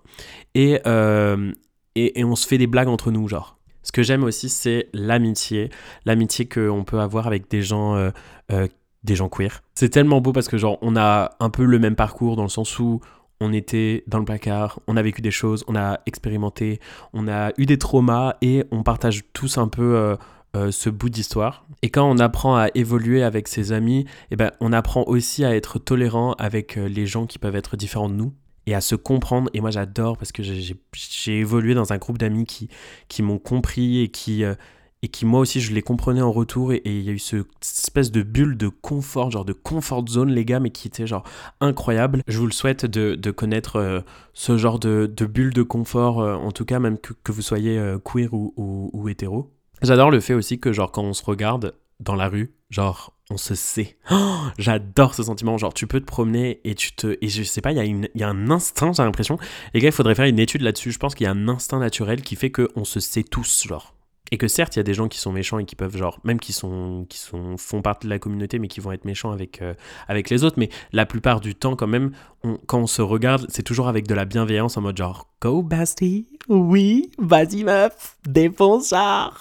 et, 0.55 0.81
euh, 0.87 1.53
et, 1.95 2.25
on 2.25 2.37
se 2.37 2.47
fait 2.47 2.57
des 2.57 2.67
blagues 2.67 2.89
entre 2.89 3.11
nous, 3.11 3.29
genre. 3.29 3.59
Ce 3.83 3.93
que 3.93 4.03
j'aime 4.03 4.23
aussi, 4.23 4.49
c'est 4.49 4.89
l'amitié, 4.95 5.69
l'amitié 6.07 6.49
qu'on 6.49 6.85
peut 6.85 7.01
avoir 7.01 7.27
avec 7.27 7.51
des 7.51 7.63
gens 7.63 7.97
euh, 7.97 8.11
euh, 8.53 8.69
des 9.03 9.17
gens 9.17 9.29
queer. 9.29 9.63
C'est 9.75 9.89
tellement 9.89 10.21
beau 10.21 10.33
parce 10.33 10.49
que 10.49 10.57
genre 10.57 10.79
on 10.81 10.97
a 10.97 11.37
un 11.41 11.51
peu 11.51 11.65
le 11.65 11.79
même 11.79 11.97
parcours 11.97 12.37
dans 12.37 12.45
le 12.45 12.49
sens 12.49 12.79
où 12.79 13.01
on 13.43 13.53
était 13.53 14.05
dans 14.07 14.19
le 14.19 14.25
placard, 14.25 14.81
on 14.87 14.97
a 14.97 15.03
vécu 15.03 15.21
des 15.21 15.31
choses, 15.31 15.65
on 15.67 15.75
a 15.75 15.99
expérimenté, 16.07 16.81
on 17.13 17.29
a 17.29 17.51
eu 17.59 17.67
des 17.67 17.79
traumas 17.79 18.37
et 18.41 18.65
on 18.71 18.83
partage 18.83 19.25
tous 19.33 19.59
un 19.59 19.69
peu 19.69 19.97
euh, 19.97 20.17
euh, 20.57 20.71
ce 20.71 20.89
bout 20.89 21.11
d'histoire. 21.11 21.67
Et 21.83 21.91
quand 21.91 22.09
on 22.09 22.19
apprend 22.19 22.57
à 22.57 22.69
évoluer 22.75 23.23
avec 23.23 23.49
ses 23.49 23.73
amis, 23.73 24.07
eh 24.31 24.37
ben, 24.37 24.53
on 24.61 24.73
apprend 24.73 25.03
aussi 25.05 25.45
à 25.45 25.57
être 25.57 25.79
tolérant 25.79 26.33
avec 26.35 26.79
euh, 26.79 26.89
les 26.89 27.07
gens 27.07 27.27
qui 27.27 27.39
peuvent 27.39 27.57
être 27.57 27.77
différents 27.77 28.09
de 28.09 28.15
nous 28.15 28.33
et 28.67 28.75
à 28.75 28.81
se 28.81 28.95
comprendre. 28.95 29.51
Et 29.55 29.61
moi 29.61 29.71
j'adore 29.71 30.17
parce 30.17 30.31
que 30.31 30.43
j'ai 30.45 31.39
évolué 31.39 31.75
dans 31.75 31.93
un 31.93 31.99
groupe 31.99 32.19
d'amis 32.19 32.47
qui, 32.47 32.69
qui 33.09 33.23
m'ont 33.23 33.39
compris 33.39 34.03
et 34.03 34.09
qui 34.09 34.45
et 35.03 35.09
qui 35.09 35.27
moi 35.27 35.41
aussi 35.41 35.61
je 35.61 35.75
les 35.75 35.83
comprenais 35.83 36.23
en 36.23 36.31
retour 36.31 36.73
et 36.73 36.83
il 36.85 37.03
y 37.03 37.09
a 37.09 37.13
eu 37.13 37.19
cette 37.19 37.47
espèce 37.61 38.11
de 38.13 38.23
bulle 38.23 38.57
de 38.57 38.69
confort, 38.69 39.31
genre 39.31 39.45
de 39.45 39.53
comfort 39.53 40.07
zone 40.09 40.31
les 40.31 40.45
gars, 40.45 40.61
mais 40.61 40.71
qui 40.71 40.89
était 40.89 41.07
genre 41.07 41.25
incroyable. 41.61 42.23
Je 42.29 42.39
vous 42.39 42.47
le 42.47 42.53
souhaite 42.53 42.87
de, 42.87 43.31
connaître 43.31 43.77
euh, 43.77 44.01
ce 44.33 44.57
genre 44.57 44.79
de, 44.79 45.07
bulle 45.27 45.53
de 45.53 45.63
confort, 45.63 46.21
euh, 46.21 46.35
en 46.35 46.53
tout 46.53 46.65
cas 46.65 46.79
même 46.79 46.99
que, 46.99 47.33
vous 47.33 47.43
soyez 47.43 47.79
euh, 47.79 47.99
queer 47.99 48.33
ou, 48.33 48.53
ou, 48.57 49.09
hétéro. 49.09 49.51
J'adore 49.83 50.11
le 50.11 50.21
fait 50.21 50.35
aussi 50.35 50.61
que 50.61 50.73
genre 50.73 50.93
quand 50.93 51.03
on 51.03 51.13
se 51.13 51.25
regarde 51.25 51.75
dans 51.99 52.15
la 52.15 52.29
rue, 52.29 52.55
genre 52.71 53.15
on 53.31 53.37
se 53.37 53.55
sait. 53.55 53.97
Oh, 54.11 54.41
j'adore 54.59 55.15
ce 55.15 55.23
sentiment. 55.23 55.57
Genre, 55.57 55.73
tu 55.73 55.87
peux 55.87 56.01
te 56.01 56.05
promener 56.05 56.61
et 56.65 56.75
tu 56.75 56.93
te. 56.93 57.17
Et 57.23 57.29
je 57.29 57.43
sais 57.43 57.63
pas, 57.63 57.73
il 57.73 57.79
y, 57.79 58.19
y 58.19 58.23
a 58.23 58.29
un 58.29 58.51
instinct, 58.51 58.93
j'ai 58.93 59.03
l'impression. 59.03 59.39
Les 59.73 59.81
gars, 59.81 59.89
il 59.89 59.93
faudrait 59.93 60.15
faire 60.15 60.27
une 60.27 60.39
étude 60.39 60.61
là-dessus. 60.61 60.93
Je 60.93 60.99
pense 60.99 61.15
qu'il 61.15 61.25
y 61.25 61.29
a 61.29 61.31
un 61.31 61.49
instinct 61.49 61.79
naturel 61.79 62.21
qui 62.21 62.37
fait 62.37 62.51
qu'on 62.51 62.85
se 62.85 63.01
sait 63.01 63.23
tous, 63.23 63.67
genre. 63.67 63.95
Et 64.31 64.39
que 64.39 64.49
certes, 64.49 64.77
il 64.77 64.79
y 64.79 64.81
a 64.81 64.85
des 64.85 64.95
gens 64.95 65.09
qui 65.09 65.19
sont 65.19 65.31
méchants 65.33 65.59
et 65.59 65.67
qui 65.67 65.77
peuvent, 65.77 65.97
genre, 65.97 66.19
même 66.25 66.41
qui 66.41 66.55
sont, 66.55 67.05
qui 67.09 67.19
sont, 67.19 67.59
font 67.59 67.83
partie 67.83 68.07
de 68.07 68.11
la 68.11 68.19
communauté, 68.19 68.59
mais 68.59 68.69
qui 68.69 68.81
vont 68.81 68.93
être 68.93 69.05
méchants 69.05 69.31
avec, 69.31 69.61
euh, 69.61 69.75
avec 70.09 70.31
les 70.31 70.43
autres. 70.43 70.59
Mais 70.59 70.71
la 70.93 71.05
plupart 71.05 71.41
du 71.41 71.55
temps, 71.55 71.77
quand 71.77 71.87
même, 71.87 72.13
quand 72.67 72.79
on 72.79 72.87
se 72.87 73.03
regarde, 73.03 73.47
c'est 73.51 73.63
toujours 73.63 73.89
avec 73.89 74.07
de 74.07 74.15
la 74.15 74.25
bienveillance 74.25 74.77
en 74.79 74.81
mode 74.81 74.97
genre, 74.97 75.29
go 75.41 75.63
Basti, 75.63 76.27
oui, 76.49 77.11
vas-y 77.19 77.65
meuf, 77.65 78.17
défonce. 78.27 78.95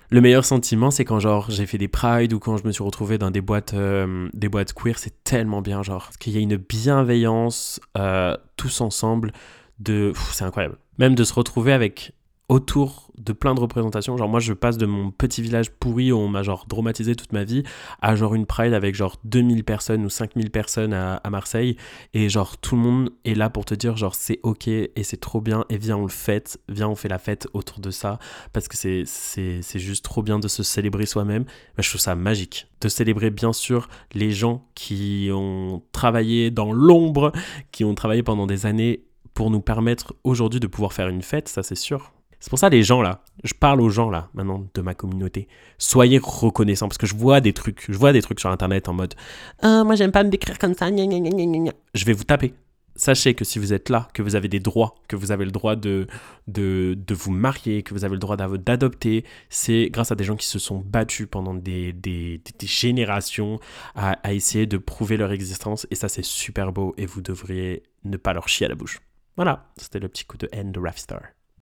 Le 0.10 0.22
meilleur 0.22 0.46
sentiment, 0.46 0.92
c'est 0.92 1.06
quand 1.06 1.20
genre 1.20 1.50
j'ai 1.50 1.66
fait 1.66 1.78
des 1.78 1.88
prides 1.88 2.34
ou 2.34 2.40
quand 2.40 2.58
je 2.58 2.66
me 2.66 2.72
suis 2.72 2.84
retrouvé 2.84 3.18
dans 3.18 3.32
des 3.32 3.42
boîtes, 3.42 3.74
euh, 3.74 4.28
des 4.34 4.50
boîtes 4.50 4.74
queer, 4.74 5.00
c'est 5.00 5.24
tellement 5.24 5.62
bien, 5.62 5.84
genre, 5.84 6.06
parce 6.06 6.18
qu'il 6.18 6.34
y 6.34 6.38
a 6.38 6.42
une 6.42 6.58
bienveillance 6.58 7.80
euh, 7.98 8.36
tous 8.58 8.82
ensemble 8.82 9.32
de, 9.80 10.14
c'est 10.32 10.44
incroyable. 10.44 10.78
Même 10.98 11.16
de 11.16 11.24
se 11.24 11.34
retrouver 11.34 11.74
avec 11.74 12.14
autour 12.52 13.10
de 13.18 13.32
plein 13.32 13.56
de 13.56 13.62
représentations. 13.62 14.18
Genre, 14.18 14.28
moi, 14.28 14.42
je 14.42 14.52
passe 14.52 14.78
de 14.78 14.86
mon 14.86 15.10
petit 15.10 15.42
village 15.42 15.72
pourri 15.72 16.12
où 16.12 16.18
on 16.18 16.28
m'a 16.28 16.44
genre 16.44 16.66
dramatisé 16.68 17.16
toute 17.16 17.32
ma 17.32 17.46
vie 17.46 17.64
à 18.02 18.14
genre 18.18 18.36
une 18.36 18.46
Pride 18.46 18.74
avec 18.74 18.94
genre 18.94 19.16
2000 19.24 19.64
personnes 19.64 20.04
ou 20.04 20.10
5000 20.10 20.52
personnes 20.52 20.92
à, 20.94 21.22
Marseille. 21.30 21.78
Et 22.14 22.28
genre, 22.28 22.58
tout 22.58 22.76
le 22.76 22.82
monde 22.82 23.10
est 23.24 23.36
là 23.36 23.50
pour 23.50 23.64
te 23.64 23.74
dire, 23.74 23.96
genre, 23.96 24.16
c'est 24.16 24.42
ok 24.44 24.68
et 24.68 24.92
c'est 25.04 25.22
trop 25.22 25.40
bien 25.40 25.64
et 25.70 25.78
viens, 25.78 25.96
on 25.96 26.02
le 26.02 26.10
fête. 26.10 26.60
Viens, 26.68 26.90
on 26.90 26.96
fait 26.96 27.08
la 27.08 27.20
fête 27.20 27.48
autour 27.54 27.80
de 27.80 27.90
ça 27.90 28.20
parce 28.52 28.68
que 28.68 28.76
c'est, 28.76 29.80
juste 29.80 30.04
trop 30.04 30.22
bien 30.22 30.38
de 30.38 30.50
se 30.50 30.62
célébrer 30.62 31.06
soi-même. 31.06 31.46
je 31.78 31.88
trouve 31.88 32.02
ça 32.02 32.16
magique. 32.16 32.68
De 32.82 32.90
célébrer, 32.90 33.30
bien 33.30 33.54
sûr, 33.54 33.88
les 34.14 34.32
gens 34.32 34.68
qui 34.76 35.30
ont 35.32 35.82
travaillé 35.94 36.52
dans 36.52 36.74
l'ombre, 36.74 37.32
qui 37.72 37.86
ont 37.86 37.96
travaillé 37.96 38.24
pendant 38.24 38.46
des 38.46 38.66
années 38.66 39.06
pour 39.34 39.52
nous 39.52 39.62
permettre 39.62 40.16
aujourd'hui 40.26 40.60
de 40.60 40.68
pouvoir 40.68 40.92
faire 40.92 41.08
une 41.08 41.22
fête, 41.22 41.48
ça 41.48 41.64
c'est 41.64 41.76
sûr. 41.76 42.12
C'est 42.42 42.50
pour 42.50 42.60
ça 42.60 42.70
les 42.70 42.84
gens 42.84 43.02
là, 43.02 43.24
je 43.44 43.54
parle 43.54 43.80
aux 43.80 43.90
gens 43.90 44.10
là 44.10 44.30
maintenant 44.34 44.68
de 44.74 44.82
ma 44.82 44.96
communauté. 44.96 45.48
Soyez 45.78 46.20
reconnaissants 46.22 46.88
parce 46.88 46.98
que 46.98 47.08
je 47.08 47.16
vois 47.16 47.40
des 47.40 47.54
trucs, 47.54 47.86
je 47.88 47.98
vois 47.98 48.12
des 48.12 48.22
trucs 48.22 48.40
sur 48.40 48.50
internet 48.50 48.90
en 48.90 48.94
mode 48.94 49.14
ah, 49.62 49.84
moi 49.86 49.96
j'aime 49.96 50.12
pas 50.12 50.24
me 50.24 50.30
décrire 50.30 50.58
comme 50.58 50.74
ça, 50.74 50.90
je 50.90 52.06
vais 52.06 52.14
vous 52.14 52.24
taper. 52.24 52.54
Sachez 52.96 53.36
que 53.36 53.46
si 53.46 53.58
vous 53.58 53.74
êtes 53.74 53.90
là, 53.90 54.10
que 54.14 54.22
vous 54.22 54.36
avez 54.36 54.48
des 54.50 54.60
droits, 54.60 54.96
que 55.08 55.16
vous 55.16 55.32
avez 55.32 55.46
le 55.46 55.52
droit 55.52 55.76
de, 55.76 56.08
de, 56.48 56.96
de 56.96 57.14
vous 57.14 57.32
marier, 57.32 57.84
que 57.84 57.94
vous 57.94 58.04
avez 58.04 58.14
le 58.16 58.20
droit 58.20 58.36
d'adopter, 58.36 59.24
c'est 59.50 59.90
grâce 59.90 60.12
à 60.12 60.16
des 60.16 60.26
gens 60.26 60.36
qui 60.36 60.46
se 60.46 60.60
sont 60.60 60.80
battus 60.80 61.28
pendant 61.32 61.54
des, 61.54 61.94
des, 61.94 62.42
des 62.60 62.68
générations 62.68 63.60
à, 63.96 64.12
à 64.24 64.34
essayer 64.34 64.66
de 64.66 64.78
prouver 64.78 65.16
leur 65.16 65.32
existence. 65.32 65.88
Et 65.90 65.96
ça, 65.96 66.10
c'est 66.10 66.24
super 66.24 66.74
beau 66.74 66.94
et 66.98 67.06
vous 67.06 67.22
devriez 67.22 67.84
ne 68.04 68.18
pas 68.18 68.34
leur 68.34 68.50
chier 68.50 68.66
à 68.66 68.70
la 68.70 68.76
bouche. 68.76 69.00
Voilà, 69.38 69.72
c'était 69.78 70.00
le 70.00 70.10
petit 70.10 70.26
coup 70.26 70.38
de 70.38 70.50
haine 70.52 70.74
de 70.74 70.80
Rapstar 70.80 71.22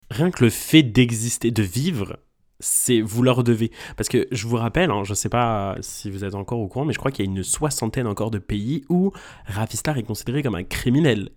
rien 0.09 0.31
que 0.31 0.43
le 0.43 0.49
fait 0.49 0.83
d'exister, 0.83 1.51
de 1.51 1.63
vivre, 1.63 2.17
c'est 2.59 3.01
vous 3.01 3.23
leur 3.23 3.43
devez. 3.43 3.71
Parce 3.95 4.09
que 4.09 4.27
je 4.31 4.47
vous 4.47 4.57
rappelle, 4.57 4.91
hein, 4.91 5.03
je 5.03 5.11
ne 5.11 5.15
sais 5.15 5.29
pas 5.29 5.75
si 5.81 6.09
vous 6.09 6.25
êtes 6.25 6.35
encore 6.35 6.59
au 6.59 6.67
courant, 6.67 6.85
mais 6.85 6.93
je 6.93 6.99
crois 6.99 7.11
qu'il 7.11 7.25
y 7.25 7.27
a 7.27 7.31
une 7.31 7.43
soixantaine 7.43 8.07
encore 8.07 8.31
de 8.31 8.39
pays 8.39 8.83
où 8.89 9.11
Rafistar 9.45 9.97
est 9.97 10.03
considéré 10.03 10.43
comme 10.43 10.55
un 10.55 10.63
criminel. 10.63 11.29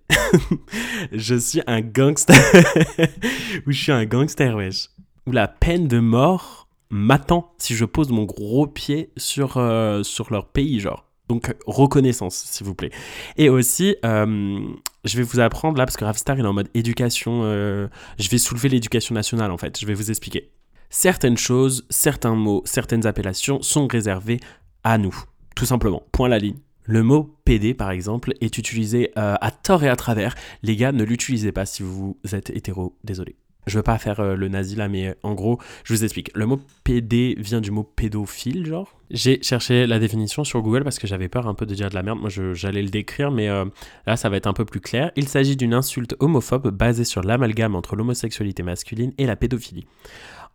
je 1.13 1.35
suis 1.37 1.63
un 1.67 1.81
gangster. 1.81 2.37
où 3.67 3.73
je 3.73 3.83
suis 3.83 3.93
un 3.93 4.05
gangster, 4.05 4.57
wesh. 4.57 4.89
Où 5.27 5.33
la 5.33 5.49
peine 5.49 5.87
de 5.87 6.01
mort 6.01 6.69
m'attend 6.91 7.55
si 7.59 7.75
je 7.75 7.85
pose 7.85 8.11
mon 8.11 8.25
gros 8.25 8.67
pied 8.67 9.13
sur, 9.17 9.57
euh, 9.57 10.03
sur 10.03 10.33
leur 10.33 10.49
pays, 10.49 10.81
genre. 10.81 11.12
Donc 11.33 11.55
reconnaissance, 11.67 12.35
s'il 12.35 12.67
vous 12.67 12.75
plaît. 12.75 12.91
Et 13.39 13.49
aussi, 13.49 13.97
euh, 14.05 14.61
je 15.03 15.17
vais 15.17 15.23
vous 15.23 15.41
apprendre 15.41 15.79
là, 15.79 15.87
parce 15.87 15.97
que 15.97 16.05
Ravstar 16.05 16.39
il 16.39 16.45
est 16.45 16.47
en 16.47 16.53
mode 16.53 16.69
éducation, 16.75 17.41
euh, 17.45 17.89
je 18.19 18.29
vais 18.29 18.37
soulever 18.37 18.69
l'éducation 18.69 19.15
nationale 19.15 19.51
en 19.51 19.57
fait, 19.57 19.81
je 19.81 19.87
vais 19.87 19.95
vous 19.95 20.11
expliquer. 20.11 20.51
Certaines 20.91 21.39
choses, 21.39 21.87
certains 21.89 22.35
mots, 22.35 22.61
certaines 22.67 23.07
appellations 23.07 23.63
sont 23.63 23.87
réservées 23.87 24.41
à 24.85 24.99
nous, 24.99 25.17
tout 25.57 25.65
simplement, 25.65 26.03
point 26.13 26.29
la 26.29 26.39
ligne. 26.39 26.59
Le 26.85 27.03
mot 27.03 27.35
PD, 27.47 27.73
par 27.73 27.93
exemple, 27.93 28.35
est 28.43 28.59
utilisé 28.59 29.11
euh, 29.17 29.37
à 29.41 29.51
tort 29.51 29.85
et 29.85 29.89
à 29.89 29.97
travers. 29.97 30.35
Les 30.63 30.77
gars, 30.77 30.93
ne 30.93 31.03
l'utilisez 31.03 31.51
pas 31.51 31.65
si 31.65 31.83
vous 31.83 32.19
êtes 32.31 32.51
hétéro, 32.51 32.99
désolé. 33.05 33.37
Je 33.67 33.79
veux 33.79 33.83
pas 33.83 33.99
faire 33.99 34.21
euh, 34.21 34.35
le 34.35 34.49
nazi 34.49 34.75
là, 34.75 34.89
mais 34.89 35.15
en 35.23 35.35
gros, 35.35 35.59
je 35.85 35.95
vous 35.95 36.05
explique. 36.05 36.31
Le 36.35 36.47
mot 36.47 36.61
PD 36.85 37.37
vient 37.39 37.61
du 37.61 37.71
mot 37.71 37.85
pédophile, 37.85 38.67
genre. 38.67 38.95
J'ai 39.11 39.43
cherché 39.43 39.87
la 39.87 39.99
définition 39.99 40.43
sur 40.43 40.63
Google 40.63 40.85
parce 40.85 40.99
que 40.99 41.07
j'avais 41.07 41.29
peur 41.29 41.47
un 41.47 41.55
peu 41.55 41.67
de 41.67 41.75
dire 41.75 41.89
de 41.91 41.95
la 41.95 42.03
merde. 42.03 42.19
Moi, 42.19 42.31
j'allais 42.55 42.83
le 42.83 42.89
décrire, 42.89 43.31
mais 43.31 43.49
euh, 43.49 43.65
là, 44.07 44.17
ça 44.17 44.29
va 44.29 44.37
être 44.37 44.47
un 44.47 44.53
peu 44.53 44.65
plus 44.65 44.81
clair. 44.81 45.13
Il 45.17 45.29
s'agit 45.29 45.57
d'une 45.57 45.75
insulte 45.75 46.17
homophobe 46.19 46.71
basée 46.71 47.05
sur 47.05 47.23
l'amalgame 47.23 47.75
entre 47.75 47.95
l'homosexualité 47.95 48.63
masculine 48.63 49.13
et 49.19 49.27
la 49.27 49.37
pédophilie. 49.37 49.87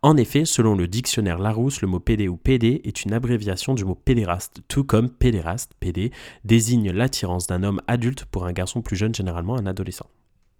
En 0.00 0.16
effet, 0.16 0.44
selon 0.44 0.76
le 0.76 0.86
dictionnaire 0.86 1.38
Larousse, 1.38 1.80
le 1.80 1.88
mot 1.88 1.98
PD 1.98 2.28
ou 2.28 2.36
PD 2.36 2.82
est 2.84 3.04
une 3.04 3.12
abréviation 3.12 3.74
du 3.74 3.84
mot 3.84 3.96
pédéraste, 3.96 4.60
tout 4.68 4.84
comme 4.84 5.10
pédéraste, 5.10 5.72
PD, 5.80 6.12
désigne 6.44 6.92
l'attirance 6.92 7.48
d'un 7.48 7.64
homme 7.64 7.80
adulte 7.88 8.24
pour 8.26 8.46
un 8.46 8.52
garçon 8.52 8.80
plus 8.80 8.96
jeune, 8.96 9.14
généralement 9.14 9.56
un 9.56 9.66
adolescent. 9.66 10.06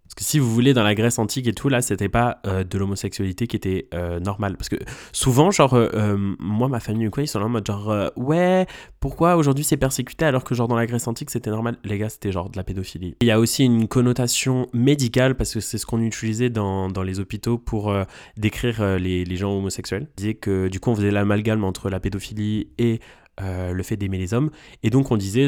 Parce 0.09 0.15
que 0.15 0.25
si 0.25 0.39
vous 0.39 0.51
voulez, 0.51 0.73
dans 0.73 0.83
la 0.83 0.95
Grèce 0.95 1.19
antique 1.19 1.47
et 1.47 1.53
tout, 1.53 1.69
là, 1.69 1.83
c'était 1.83 2.09
pas 2.09 2.41
euh, 2.47 2.65
de 2.65 2.79
l'homosexualité 2.79 3.47
qui 3.47 3.57
était 3.57 3.89
euh, 3.93 4.21
normale. 4.21 4.57
Parce 4.57 4.71
que 4.71 4.77
souvent, 5.13 5.51
genre, 5.51 5.75
euh, 5.75 5.91
euh, 5.93 6.17
moi, 6.39 6.69
ma 6.69 6.81
famille 6.81 7.07
ou 7.07 7.11
quoi, 7.11 7.23
ils 7.23 7.27
sont 7.27 7.39
là 7.39 7.45
en 7.45 7.51
mode 7.51 7.67
genre, 7.67 8.11
ouais, 8.17 8.67
pourquoi 9.01 9.37
aujourd'hui 9.37 9.65
c'est 9.65 9.77
persécuté 9.77 10.25
alors 10.25 10.45
que, 10.45 10.55
genre, 10.55 10.67
dans 10.67 10.77
la 10.77 10.87
Grèce 10.87 11.07
antique, 11.09 11.29
c'était 11.29 11.51
normal? 11.51 11.77
Les 11.85 11.99
gars, 11.99 12.09
c'était 12.09 12.33
genre 12.33 12.49
de 12.49 12.57
la 12.57 12.65
pédophilie. 12.65 13.17
Il 13.21 13.27
y 13.27 13.31
a 13.31 13.39
aussi 13.39 13.65
une 13.65 13.87
connotation 13.87 14.67
médicale, 14.73 15.37
parce 15.37 15.53
que 15.53 15.61
c'est 15.61 15.77
ce 15.77 15.85
qu'on 15.85 16.01
utilisait 16.01 16.49
dans, 16.49 16.89
dans 16.89 17.03
les 17.03 17.21
hôpitaux 17.21 17.59
pour 17.59 17.95
décrire 18.39 18.99
les, 18.99 19.27
les 19.27 19.37
gens 19.37 19.53
homosexuels. 19.53 20.09
On 20.09 20.17
disait 20.17 20.35
que, 20.35 20.69
du 20.69 20.81
coup, 20.81 20.89
on 20.91 20.97
faisait 20.97 21.11
l'amalgame 21.11 21.65
entre 21.65 21.91
la 21.91 22.01
pédophilie 22.01 22.69
et 22.79 23.01
le 23.39 23.83
fait 23.83 23.97
d'aimer 23.97 24.19
les 24.19 24.35
hommes. 24.35 24.51
Et 24.83 24.91
donc 24.91 25.13
on 25.13 25.17
disait, 25.17 25.47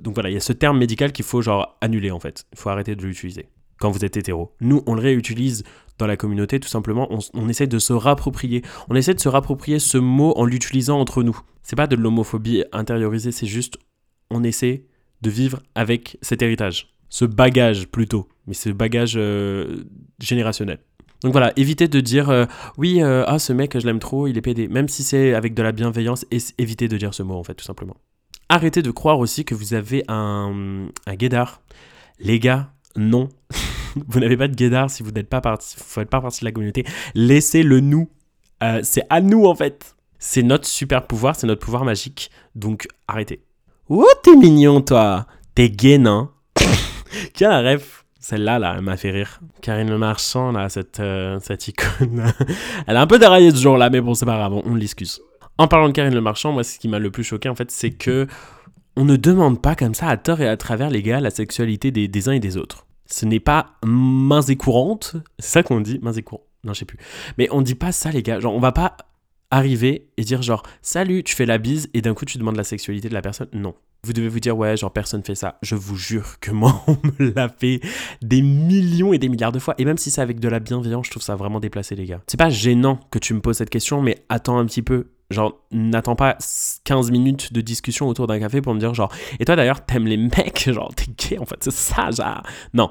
donc 0.00 0.14
voilà, 0.14 0.28
il 0.28 0.34
y 0.34 0.36
a 0.36 0.40
ce 0.40 0.52
terme 0.52 0.78
médical 0.78 1.12
qu'il 1.12 1.24
faut 1.24 1.40
genre 1.40 1.78
annuler 1.80 2.10
en 2.10 2.20
fait. 2.20 2.44
Il 2.52 2.58
faut 2.58 2.68
arrêter 2.68 2.96
de 2.96 3.02
l'utiliser 3.02 3.46
quand 3.80 3.90
vous 3.90 4.04
êtes 4.04 4.16
hétéro. 4.16 4.54
Nous, 4.60 4.82
on 4.86 4.94
le 4.94 5.00
réutilise 5.00 5.64
dans 5.98 6.06
la 6.06 6.16
communauté 6.16 6.60
tout 6.60 6.68
simplement. 6.68 7.08
On, 7.10 7.18
on 7.34 7.48
essaie 7.48 7.66
de 7.66 7.78
se 7.78 7.92
rapproprier. 7.92 8.62
On 8.88 8.94
essaie 8.94 9.14
de 9.14 9.20
se 9.20 9.28
rapproprier 9.28 9.78
ce 9.78 9.98
mot 9.98 10.32
en 10.36 10.44
l'utilisant 10.44 11.00
entre 11.00 11.22
nous. 11.22 11.38
C'est 11.62 11.76
pas 11.76 11.86
de 11.86 11.96
l'homophobie 11.96 12.64
intériorisée, 12.72 13.32
c'est 13.32 13.46
juste 13.46 13.78
on 14.30 14.44
essaie 14.44 14.84
de 15.22 15.30
vivre 15.30 15.60
avec 15.74 16.18
cet 16.22 16.42
héritage, 16.42 16.94
ce 17.08 17.24
bagage 17.24 17.88
plutôt, 17.88 18.28
mais 18.46 18.54
ce 18.54 18.70
bagage 18.70 19.14
euh, 19.16 19.84
générationnel. 20.20 20.78
Donc 21.22 21.32
voilà, 21.32 21.52
évitez 21.56 21.88
de 21.88 22.00
dire 22.00 22.30
euh, 22.30 22.46
oui, 22.78 23.02
euh, 23.02 23.24
ah 23.26 23.38
ce 23.38 23.52
mec 23.52 23.78
je 23.78 23.86
l'aime 23.86 23.98
trop, 23.98 24.26
il 24.26 24.38
est 24.38 24.42
pédé. 24.42 24.68
Même 24.68 24.88
si 24.88 25.02
c'est 25.02 25.34
avec 25.34 25.52
de 25.54 25.62
la 25.62 25.72
bienveillance, 25.72 26.24
évitez 26.58 26.88
de 26.88 26.96
dire 26.96 27.12
ce 27.12 27.22
mot 27.22 27.34
en 27.34 27.44
fait, 27.44 27.54
tout 27.54 27.64
simplement. 27.64 27.96
Arrêtez 28.48 28.82
de 28.82 28.90
croire 28.90 29.18
aussi 29.18 29.44
que 29.44 29.54
vous 29.54 29.74
avez 29.74 30.02
un, 30.08 30.88
un 31.06 31.14
guédard. 31.14 31.60
Les 32.18 32.40
gars, 32.40 32.72
non. 32.96 33.28
vous 34.08 34.20
n'avez 34.20 34.36
pas 34.36 34.48
de 34.48 34.54
guédard 34.54 34.90
si 34.90 35.02
vous 35.02 35.10
n'êtes 35.10 35.28
pas 35.28 35.40
parti, 35.40 35.76
vous 35.76 35.84
faites 35.84 36.10
pas 36.10 36.20
partie 36.20 36.40
de 36.40 36.44
la 36.46 36.52
communauté. 36.52 36.84
Laissez-le 37.14 37.80
nous. 37.80 38.10
Euh, 38.62 38.80
c'est 38.82 39.04
à 39.10 39.20
nous 39.20 39.46
en 39.46 39.54
fait. 39.54 39.96
C'est 40.18 40.42
notre 40.42 40.66
super 40.66 41.06
pouvoir, 41.06 41.36
c'est 41.36 41.46
notre 41.46 41.64
pouvoir 41.64 41.84
magique. 41.84 42.30
Donc 42.54 42.86
arrêtez. 43.08 43.42
Oh, 43.88 44.06
t'es 44.22 44.36
mignon 44.36 44.80
toi. 44.82 45.26
T'es 45.54 45.72
a 45.94 45.98
la 47.40 47.72
ref 47.72 48.04
Celle-là, 48.20 48.58
là, 48.58 48.74
elle 48.76 48.82
m'a 48.82 48.96
fait 48.96 49.10
rire. 49.10 49.40
Karine 49.62 49.88
Le 49.88 49.98
Marchand, 49.98 50.52
là, 50.52 50.68
cette, 50.68 51.00
euh, 51.00 51.38
cette 51.42 51.66
icône. 51.66 52.32
elle 52.86 52.96
a 52.96 53.00
un 53.00 53.06
peu 53.06 53.18
déraillé 53.18 53.50
ce 53.50 53.56
jour-là, 53.56 53.90
mais 53.90 54.00
bon, 54.00 54.14
c'est 54.14 54.26
pas 54.26 54.36
grave, 54.36 54.52
on, 54.64 54.74
l'excuse. 54.74 55.20
En 55.58 55.66
parlant 55.66 55.88
de 55.88 55.92
Karine 55.92 56.14
Le 56.14 56.20
Marchand, 56.20 56.52
moi, 56.52 56.62
ce 56.62 56.78
qui 56.78 56.86
m'a 56.86 56.98
le 56.98 57.10
plus 57.10 57.24
choqué, 57.24 57.48
en 57.48 57.54
fait, 57.54 57.70
c'est 57.70 57.90
que 57.90 58.26
on 58.96 59.04
ne 59.04 59.16
demande 59.16 59.60
pas 59.62 59.74
comme 59.74 59.94
ça 59.94 60.08
à 60.08 60.16
tort 60.16 60.40
et 60.40 60.48
à 60.48 60.56
travers 60.56 60.90
les 60.90 61.02
gars 61.02 61.20
la 61.20 61.30
sexualité 61.30 61.90
des 61.90 62.28
uns 62.28 62.32
et 62.32 62.40
des 62.40 62.56
autres. 62.56 62.86
Ce 63.10 63.26
n'est 63.26 63.40
pas 63.40 63.74
mains 63.84 64.42
et 64.42 64.56
courantes, 64.56 65.16
c'est 65.38 65.50
ça 65.50 65.62
qu'on 65.62 65.80
dit, 65.80 65.98
mains 66.00 66.12
et 66.12 66.22
courantes. 66.22 66.46
Non, 66.64 66.74
je 66.74 66.80
sais 66.80 66.84
plus. 66.84 66.98
Mais 67.38 67.48
on 67.50 67.62
dit 67.62 67.74
pas 67.74 67.92
ça, 67.92 68.10
les 68.10 68.22
gars. 68.22 68.38
Genre, 68.38 68.54
on 68.54 68.60
va 68.60 68.72
pas 68.72 68.96
arriver 69.50 70.08
et 70.16 70.22
dire 70.22 70.42
genre 70.42 70.62
salut, 70.82 71.24
tu 71.24 71.34
fais 71.34 71.46
la 71.46 71.58
bise 71.58 71.88
et 71.92 72.02
d'un 72.02 72.14
coup 72.14 72.24
tu 72.24 72.38
demandes 72.38 72.56
la 72.56 72.64
sexualité 72.64 73.08
de 73.08 73.14
la 73.14 73.22
personne. 73.22 73.48
Non. 73.52 73.74
Vous 74.02 74.14
devez 74.14 74.28
vous 74.28 74.40
dire 74.40 74.56
ouais, 74.56 74.76
genre 74.76 74.92
personne 74.92 75.22
fait 75.22 75.34
ça. 75.34 75.58
Je 75.62 75.74
vous 75.74 75.96
jure 75.96 76.38
que 76.40 76.50
moi 76.50 76.82
on 76.86 76.96
me 77.18 77.32
l'a 77.34 77.48
fait 77.48 77.80
des 78.22 78.42
millions 78.42 79.12
et 79.12 79.18
des 79.18 79.28
milliards 79.28 79.52
de 79.52 79.58
fois. 79.58 79.74
Et 79.78 79.84
même 79.84 79.98
si 79.98 80.10
c'est 80.10 80.22
avec 80.22 80.40
de 80.40 80.48
la 80.48 80.60
bienveillance, 80.60 81.06
je 81.06 81.10
trouve 81.10 81.22
ça 81.22 81.36
vraiment 81.36 81.60
déplacé, 81.60 81.96
les 81.96 82.06
gars. 82.06 82.20
C'est 82.26 82.38
pas 82.38 82.50
gênant 82.50 83.00
que 83.10 83.18
tu 83.18 83.34
me 83.34 83.40
poses 83.40 83.58
cette 83.58 83.70
question, 83.70 84.00
mais 84.00 84.24
attends 84.28 84.58
un 84.58 84.66
petit 84.66 84.82
peu. 84.82 85.08
Genre, 85.30 85.60
n'attends 85.70 86.16
pas 86.16 86.36
15 86.84 87.10
minutes 87.10 87.52
de 87.52 87.60
discussion 87.60 88.08
autour 88.08 88.26
d'un 88.26 88.40
café 88.40 88.60
pour 88.60 88.74
me 88.74 88.80
dire 88.80 88.94
genre, 88.94 89.12
et 89.38 89.44
toi 89.44 89.56
d'ailleurs, 89.56 89.84
t'aimes 89.84 90.06
les 90.06 90.16
mecs, 90.16 90.70
genre, 90.72 90.92
t'es 90.94 91.06
gay 91.16 91.38
en 91.38 91.46
fait, 91.46 91.62
c'est 91.62 91.72
ça, 91.72 92.10
genre. 92.10 92.42
Non. 92.74 92.90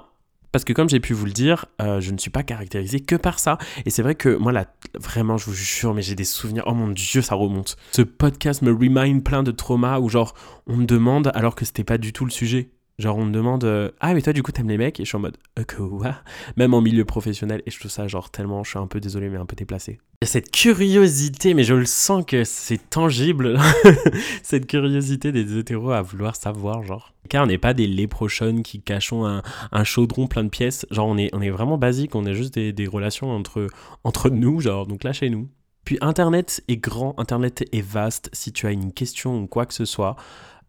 Parce 0.52 0.64
que 0.66 0.74
comme 0.74 0.90
j'ai 0.90 1.00
pu 1.00 1.14
vous 1.14 1.26
le 1.26 1.32
dire, 1.32 1.66
euh, 1.80 2.02
je 2.02 2.12
ne 2.12 2.18
suis 2.18 2.32
pas 2.32 2.42
caractérisé 2.42 3.02
que 3.02 3.16
par 3.16 3.38
ça. 3.38 3.60
Et 3.86 3.92
c'est 3.92 4.02
vrai 4.02 4.16
que 4.16 4.36
moi, 4.36 4.52
là, 4.52 4.66
vraiment, 4.96 5.38
je 5.38 5.46
vous 5.46 5.54
jure, 5.54 5.94
mais 5.94 6.02
j'ai 6.02 6.16
des 6.16 6.24
souvenirs. 6.24 6.64
Oh 6.66 6.74
mon 6.74 6.88
dieu, 6.88 7.22
ça 7.22 7.36
remonte. 7.36 7.78
Ce 7.92 8.02
podcast 8.02 8.64
me 8.64 8.72
remind 8.72 9.24
plein 9.24 9.44
de 9.44 9.52
traumas 9.52 10.00
où 10.00 10.10
genre, 10.10 10.34
on 10.66 10.78
me 10.78 10.86
demande 10.86 11.32
alors 11.36 11.54
que 11.54 11.66
c'était 11.66 11.84
pas 11.84 12.00
du 12.00 12.14
tout 12.14 12.26
le 12.26 12.32
sujet. 12.32 12.72
Genre, 13.00 13.18
on 13.18 13.26
me 13.26 13.32
demande 13.32 13.64
euh, 13.64 13.90
Ah, 14.02 14.14
mais 14.14 14.22
toi, 14.22 14.34
du 14.34 14.44
coup, 14.44 14.52
t'aimes 14.52 14.68
les 14.68 14.78
mecs? 14.78 15.00
Et 15.00 15.06
je 15.06 15.10
suis 15.10 15.16
en 15.16 15.22
mode 15.22 15.38
euh, 15.58 15.64
Quoi? 15.64 16.16
Même 16.58 16.74
en 16.74 16.82
milieu 16.82 17.06
professionnel. 17.06 17.64
Et 17.66 17.72
je 17.72 17.80
trouve 17.80 17.90
ça, 17.90 18.08
genre, 18.10 18.30
tellement, 18.30 18.64
je 18.66 18.72
suis 18.72 18.80
un 18.80 18.88
peu 18.88 19.00
désolé, 19.00 19.30
mais 19.30 19.38
un 19.38 19.46
peu 19.46 19.56
déplacé. 19.56 20.00
Il 20.22 20.26
y 20.26 20.28
a 20.28 20.28
cette 20.28 20.52
curiosité, 20.52 21.54
mais 21.54 21.64
je 21.64 21.76
le 21.76 21.86
sens 21.86 22.26
que 22.26 22.44
c'est 22.44 22.90
tangible. 22.90 23.58
cette 24.44 24.68
curiosité 24.68 25.32
des 25.32 25.58
hétéros 25.58 25.92
à 25.92 26.02
vouloir 26.02 26.36
savoir, 26.36 26.84
genre. 26.84 27.14
Car 27.30 27.46
on 27.46 27.48
n'est 27.48 27.58
pas 27.58 27.74
des 27.74 27.88
léprochons 27.88 28.62
qui 28.64 28.82
cachons 28.82 29.26
un, 29.26 29.84
chaudron 29.86 30.28
plein 30.28 30.44
de 30.44 30.50
pièces. 30.50 30.86
Genre, 30.92 31.08
on 31.08 31.18
est, 31.18 31.34
on 31.34 31.42
est 31.42 31.52
vraiment 31.52 31.78
basique. 31.78 32.16
On 32.16 32.26
est 32.26 32.34
juste 32.34 32.54
des, 32.56 32.74
des 32.74 32.86
relations 32.86 33.32
entre, 33.32 33.68
entre 34.04 34.30
nous, 34.30 34.60
genre, 34.60 34.88
donc 34.88 35.06
là, 35.06 35.14
chez 35.14 35.30
nous. 35.30 35.48
Puis 35.86 35.98
Internet 36.02 36.62
est 36.68 36.78
grand, 36.78 37.16
Internet 37.18 37.64
est 37.72 37.82
vaste. 37.82 38.30
Si 38.34 38.52
tu 38.52 38.68
as 38.68 38.72
une 38.72 38.92
question 38.92 39.42
ou 39.42 39.48
quoi 39.48 39.66
que 39.66 39.74
ce 39.74 39.86
soit, 39.86 40.18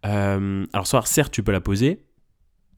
euh, 0.07 0.65
alors 0.73 0.87
soit 0.87 1.05
certes 1.07 1.33
tu 1.33 1.43
peux 1.43 1.53
la 1.53 1.61
poser, 1.61 2.07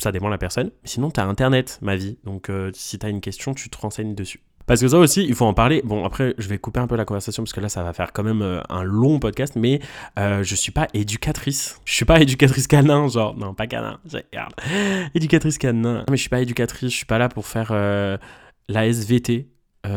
ça 0.03 0.13
dépend 0.13 0.27
de 0.27 0.33
la 0.33 0.39
personne, 0.39 0.71
sinon 0.85 1.11
tu 1.11 1.21
as 1.21 1.25
Internet, 1.25 1.79
ma 1.81 1.97
vie. 1.97 2.19
Donc 2.25 2.51
euh, 2.51 2.71
si 2.75 2.99
tu 2.99 3.07
as 3.07 3.09
une 3.09 3.21
question, 3.21 3.55
tu 3.55 3.71
te 3.71 3.79
renseignes 3.79 4.15
dessus. 4.15 4.43
Parce 4.67 4.81
que 4.81 4.89
ça 4.89 4.99
aussi, 4.99 5.25
il 5.25 5.35
faut 5.35 5.45
en 5.45 5.55
parler. 5.55 5.83
Bon, 5.85 6.05
après, 6.05 6.35
je 6.39 6.49
vais 6.49 6.57
couper 6.57 6.79
un 6.79 6.87
peu 6.87 6.95
la 6.95 7.05
conversation 7.05 7.43
parce 7.43 7.53
que 7.53 7.61
là, 7.61 7.69
ça 7.69 7.83
va 7.83 7.93
faire 7.93 8.13
quand 8.13 8.23
même 8.23 8.43
euh, 8.43 8.61
un 8.69 8.85
long 8.85 9.19
podcast, 9.19 9.55
mais 9.57 9.81
euh, 10.19 10.45
je 10.45 10.55
suis 10.55 10.71
pas 10.71 10.87
éducatrice. 10.95 11.81
Je 11.85 11.95
suis 11.95 12.05
pas 12.05 12.21
éducatrice 12.21 12.69
canin, 12.69 13.09
genre, 13.09 13.37
non, 13.37 13.55
pas 13.55 13.67
canin, 13.67 13.99
regarde. 14.05 14.55
Éducatrice 15.15 15.59
canin. 15.59 16.05
Mais 16.09 16.17
je 16.17 16.21
suis 16.23 16.31
pas 16.31 16.41
éducatrice, 16.41 16.93
je 16.93 16.97
suis 16.97 17.07
pas 17.07 17.19
là 17.19 17.29
pour 17.29 17.47
faire 17.47 17.71
euh, 17.73 18.17
la 18.69 18.87
SVT. 18.87 19.49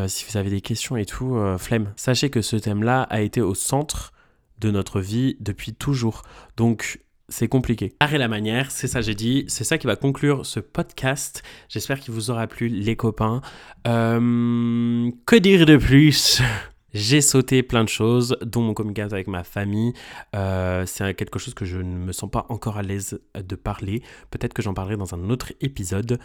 Si 0.08 0.24
vous 0.28 0.36
avez 0.36 0.50
des 0.50 0.60
questions 0.60 0.96
et 0.96 1.04
tout, 1.04 1.38
flemme. 1.58 1.92
Sachez 1.94 2.28
que 2.28 2.42
ce 2.42 2.56
thème-là 2.56 3.02
a 3.02 3.20
été 3.20 3.40
au 3.40 3.54
centre 3.54 4.12
de 4.58 4.72
notre 4.72 5.00
vie 5.00 5.36
depuis 5.38 5.74
toujours. 5.74 6.22
Donc, 6.56 6.98
c'est 7.28 7.48
compliqué. 7.48 7.94
Arrêt 8.00 8.18
la 8.18 8.28
manière, 8.28 8.70
c'est 8.70 8.86
ça 8.86 9.00
j'ai 9.00 9.14
dit, 9.14 9.44
c'est 9.48 9.64
ça 9.64 9.78
qui 9.78 9.86
va 9.86 9.96
conclure 9.96 10.46
ce 10.46 10.60
podcast. 10.60 11.42
J'espère 11.68 12.00
qu'il 12.00 12.14
vous 12.14 12.30
aura 12.30 12.46
plu, 12.46 12.68
les 12.68 12.96
copains. 12.96 13.40
Euh, 13.86 15.10
que 15.26 15.36
dire 15.36 15.66
de 15.66 15.76
plus? 15.76 16.40
J'ai 16.94 17.20
sauté 17.20 17.62
plein 17.62 17.84
de 17.84 17.90
choses, 17.90 18.38
dont 18.40 18.62
mon 18.62 18.72
communication 18.72 19.12
avec 19.12 19.26
ma 19.26 19.44
famille. 19.44 19.92
Euh, 20.34 20.86
c'est 20.86 21.12
quelque 21.12 21.38
chose 21.38 21.52
que 21.52 21.66
je 21.66 21.76
ne 21.76 21.94
me 21.94 22.12
sens 22.12 22.30
pas 22.30 22.46
encore 22.48 22.78
à 22.78 22.82
l'aise 22.82 23.20
de 23.34 23.54
parler. 23.54 24.02
Peut-être 24.30 24.54
que 24.54 24.62
j'en 24.62 24.72
parlerai 24.72 24.96
dans 24.96 25.14
un 25.14 25.28
autre 25.28 25.52
épisode 25.60 26.18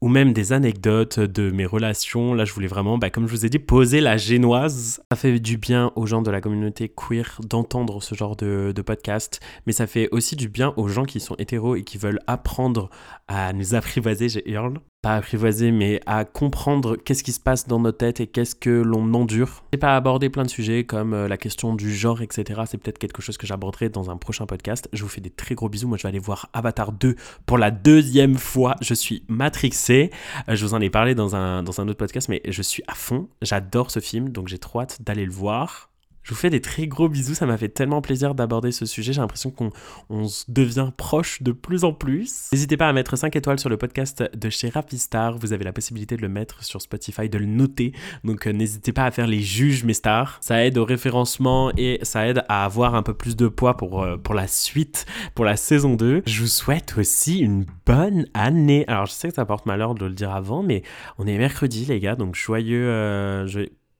ou 0.00 0.08
même 0.08 0.32
des 0.32 0.52
anecdotes 0.52 1.20
de 1.20 1.50
mes 1.50 1.66
relations. 1.66 2.34
Là, 2.34 2.44
je 2.44 2.52
voulais 2.52 2.66
vraiment, 2.66 2.98
bah, 2.98 3.10
comme 3.10 3.26
je 3.26 3.32
vous 3.32 3.46
ai 3.46 3.48
dit, 3.48 3.58
poser 3.58 4.00
la 4.00 4.16
génoise. 4.16 5.00
Ça 5.10 5.16
fait 5.16 5.38
du 5.40 5.56
bien 5.56 5.92
aux 5.96 6.06
gens 6.06 6.22
de 6.22 6.30
la 6.30 6.40
communauté 6.40 6.88
queer 6.88 7.40
d'entendre 7.48 8.02
ce 8.02 8.14
genre 8.14 8.36
de, 8.36 8.74
podcast, 8.86 9.40
mais 9.66 9.72
ça 9.72 9.86
fait 9.86 10.08
aussi 10.12 10.36
du 10.36 10.48
bien 10.48 10.72
aux 10.76 10.86
gens 10.86 11.04
qui 11.04 11.18
sont 11.18 11.34
hétéros 11.38 11.74
et 11.74 11.82
qui 11.82 11.98
veulent 11.98 12.20
apprendre 12.26 12.88
à 13.26 13.52
nous 13.52 13.74
apprivoiser, 13.74 14.28
j'ai 14.28 14.48
hurle. 14.48 14.78
Pas 15.02 15.16
apprivoiser, 15.16 15.70
mais 15.70 16.00
à 16.06 16.24
comprendre 16.24 16.96
qu'est-ce 16.96 17.22
qui 17.22 17.32
se 17.32 17.38
passe 17.38 17.68
dans 17.68 17.78
notre 17.78 17.98
tête 17.98 18.20
et 18.20 18.26
qu'est-ce 18.26 18.54
que 18.54 18.70
l'on 18.70 19.14
endure. 19.14 19.62
J'ai 19.72 19.78
pas 19.78 19.94
abordé 19.94 20.30
plein 20.30 20.42
de 20.42 20.48
sujets 20.48 20.84
comme 20.84 21.14
euh, 21.14 21.28
la 21.28 21.36
question 21.36 21.74
du 21.74 21.94
genre, 21.94 22.22
etc. 22.22 22.62
C'est 22.66 22.78
peut-être 22.78 22.98
quelque 22.98 23.22
chose 23.22 23.36
que 23.36 23.46
j'aborderai 23.46 23.88
dans 23.88 24.10
un 24.10 24.16
prochain 24.16 24.46
podcast. 24.46 24.88
Je 24.92 25.02
vous 25.02 25.08
fais 25.08 25.20
des 25.20 25.30
très 25.30 25.54
gros 25.54 25.68
bisous. 25.68 25.86
Moi, 25.86 25.96
je 25.96 26.02
vais 26.02 26.08
aller 26.08 26.18
voir 26.18 26.48
Avatar 26.52 26.92
2 26.92 27.14
pour 27.44 27.58
la 27.58 27.70
deuxième 27.70 28.36
fois. 28.36 28.74
Je 28.80 28.94
suis 28.94 29.22
matrixé. 29.28 30.10
Euh, 30.48 30.56
je 30.56 30.64
vous 30.64 30.74
en 30.74 30.80
ai 30.80 30.90
parlé 30.90 31.14
dans 31.14 31.36
un, 31.36 31.62
dans 31.62 31.80
un 31.80 31.86
autre 31.88 31.98
podcast, 31.98 32.28
mais 32.28 32.42
je 32.48 32.62
suis 32.62 32.82
à 32.88 32.94
fond. 32.94 33.28
J'adore 33.42 33.90
ce 33.90 34.00
film, 34.00 34.30
donc 34.30 34.48
j'ai 34.48 34.58
trop 34.58 34.80
hâte 34.80 35.02
d'aller 35.02 35.24
le 35.24 35.32
voir. 35.32 35.90
Je 36.26 36.30
vous 36.32 36.40
fais 36.40 36.50
des 36.50 36.60
très 36.60 36.88
gros 36.88 37.08
bisous, 37.08 37.36
ça 37.36 37.46
m'a 37.46 37.56
fait 37.56 37.68
tellement 37.68 38.02
plaisir 38.02 38.34
d'aborder 38.34 38.72
ce 38.72 38.84
sujet, 38.84 39.12
j'ai 39.12 39.20
l'impression 39.20 39.52
qu'on 39.52 39.70
on 40.10 40.26
se 40.26 40.42
devient 40.48 40.90
proche 40.96 41.40
de 41.40 41.52
plus 41.52 41.84
en 41.84 41.92
plus. 41.92 42.48
N'hésitez 42.50 42.76
pas 42.76 42.88
à 42.88 42.92
mettre 42.92 43.14
5 43.14 43.36
étoiles 43.36 43.60
sur 43.60 43.68
le 43.68 43.76
podcast 43.76 44.24
de 44.34 44.50
chez 44.50 44.68
Rapistar, 44.68 45.38
vous 45.38 45.52
avez 45.52 45.62
la 45.62 45.72
possibilité 45.72 46.16
de 46.16 46.22
le 46.22 46.28
mettre 46.28 46.64
sur 46.64 46.82
Spotify, 46.82 47.28
de 47.28 47.38
le 47.38 47.46
noter, 47.46 47.92
donc 48.24 48.48
euh, 48.48 48.50
n'hésitez 48.50 48.92
pas 48.92 49.04
à 49.04 49.12
faire 49.12 49.28
les 49.28 49.38
juges 49.38 49.84
mes 49.84 49.94
stars, 49.94 50.38
ça 50.40 50.66
aide 50.66 50.78
au 50.78 50.84
référencement 50.84 51.70
et 51.76 52.00
ça 52.02 52.26
aide 52.26 52.42
à 52.48 52.64
avoir 52.64 52.96
un 52.96 53.04
peu 53.04 53.14
plus 53.14 53.36
de 53.36 53.46
poids 53.46 53.76
pour, 53.76 54.02
euh, 54.02 54.16
pour 54.16 54.34
la 54.34 54.48
suite, 54.48 55.06
pour 55.36 55.44
la 55.44 55.56
saison 55.56 55.94
2. 55.94 56.24
Je 56.26 56.40
vous 56.40 56.48
souhaite 56.48 56.96
aussi 56.98 57.38
une 57.38 57.66
bonne 57.86 58.26
année. 58.34 58.84
Alors 58.88 59.06
je 59.06 59.12
sais 59.12 59.28
que 59.28 59.34
ça 59.36 59.44
porte 59.44 59.64
malheur 59.66 59.94
de 59.94 60.06
le 60.06 60.12
dire 60.12 60.32
avant, 60.32 60.64
mais 60.64 60.82
on 61.18 61.26
est 61.28 61.38
mercredi 61.38 61.84
les 61.84 62.00
gars, 62.00 62.16
donc 62.16 62.34
joyeux, 62.34 62.88
euh, 62.88 63.46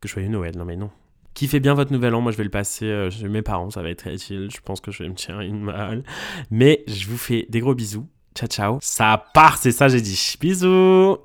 joyeux 0.04 0.28
Noël, 0.28 0.56
non 0.58 0.64
mais 0.64 0.74
non. 0.74 0.90
Kiffez 1.36 1.60
bien 1.60 1.74
votre 1.74 1.92
nouvel 1.92 2.14
an, 2.14 2.22
moi 2.22 2.32
je 2.32 2.38
vais 2.38 2.44
le 2.44 2.50
passer 2.50 2.86
euh, 2.86 3.10
chez 3.10 3.28
mes 3.28 3.42
parents, 3.42 3.68
ça 3.68 3.82
va 3.82 3.90
être 3.90 4.08
utile, 4.08 4.48
je 4.50 4.58
pense 4.64 4.80
que 4.80 4.90
je 4.90 5.02
vais 5.02 5.08
me 5.10 5.14
tirer 5.14 5.46
une 5.46 5.66
balle. 5.66 6.02
Mais 6.50 6.82
je 6.88 7.06
vous 7.08 7.18
fais 7.18 7.44
des 7.50 7.60
gros 7.60 7.74
bisous, 7.74 8.08
ciao 8.34 8.48
ciao. 8.48 8.78
Ça 8.80 9.22
part, 9.34 9.58
c'est 9.58 9.70
ça 9.70 9.88
j'ai 9.88 10.00
dit. 10.00 10.36
Bisous 10.40 11.18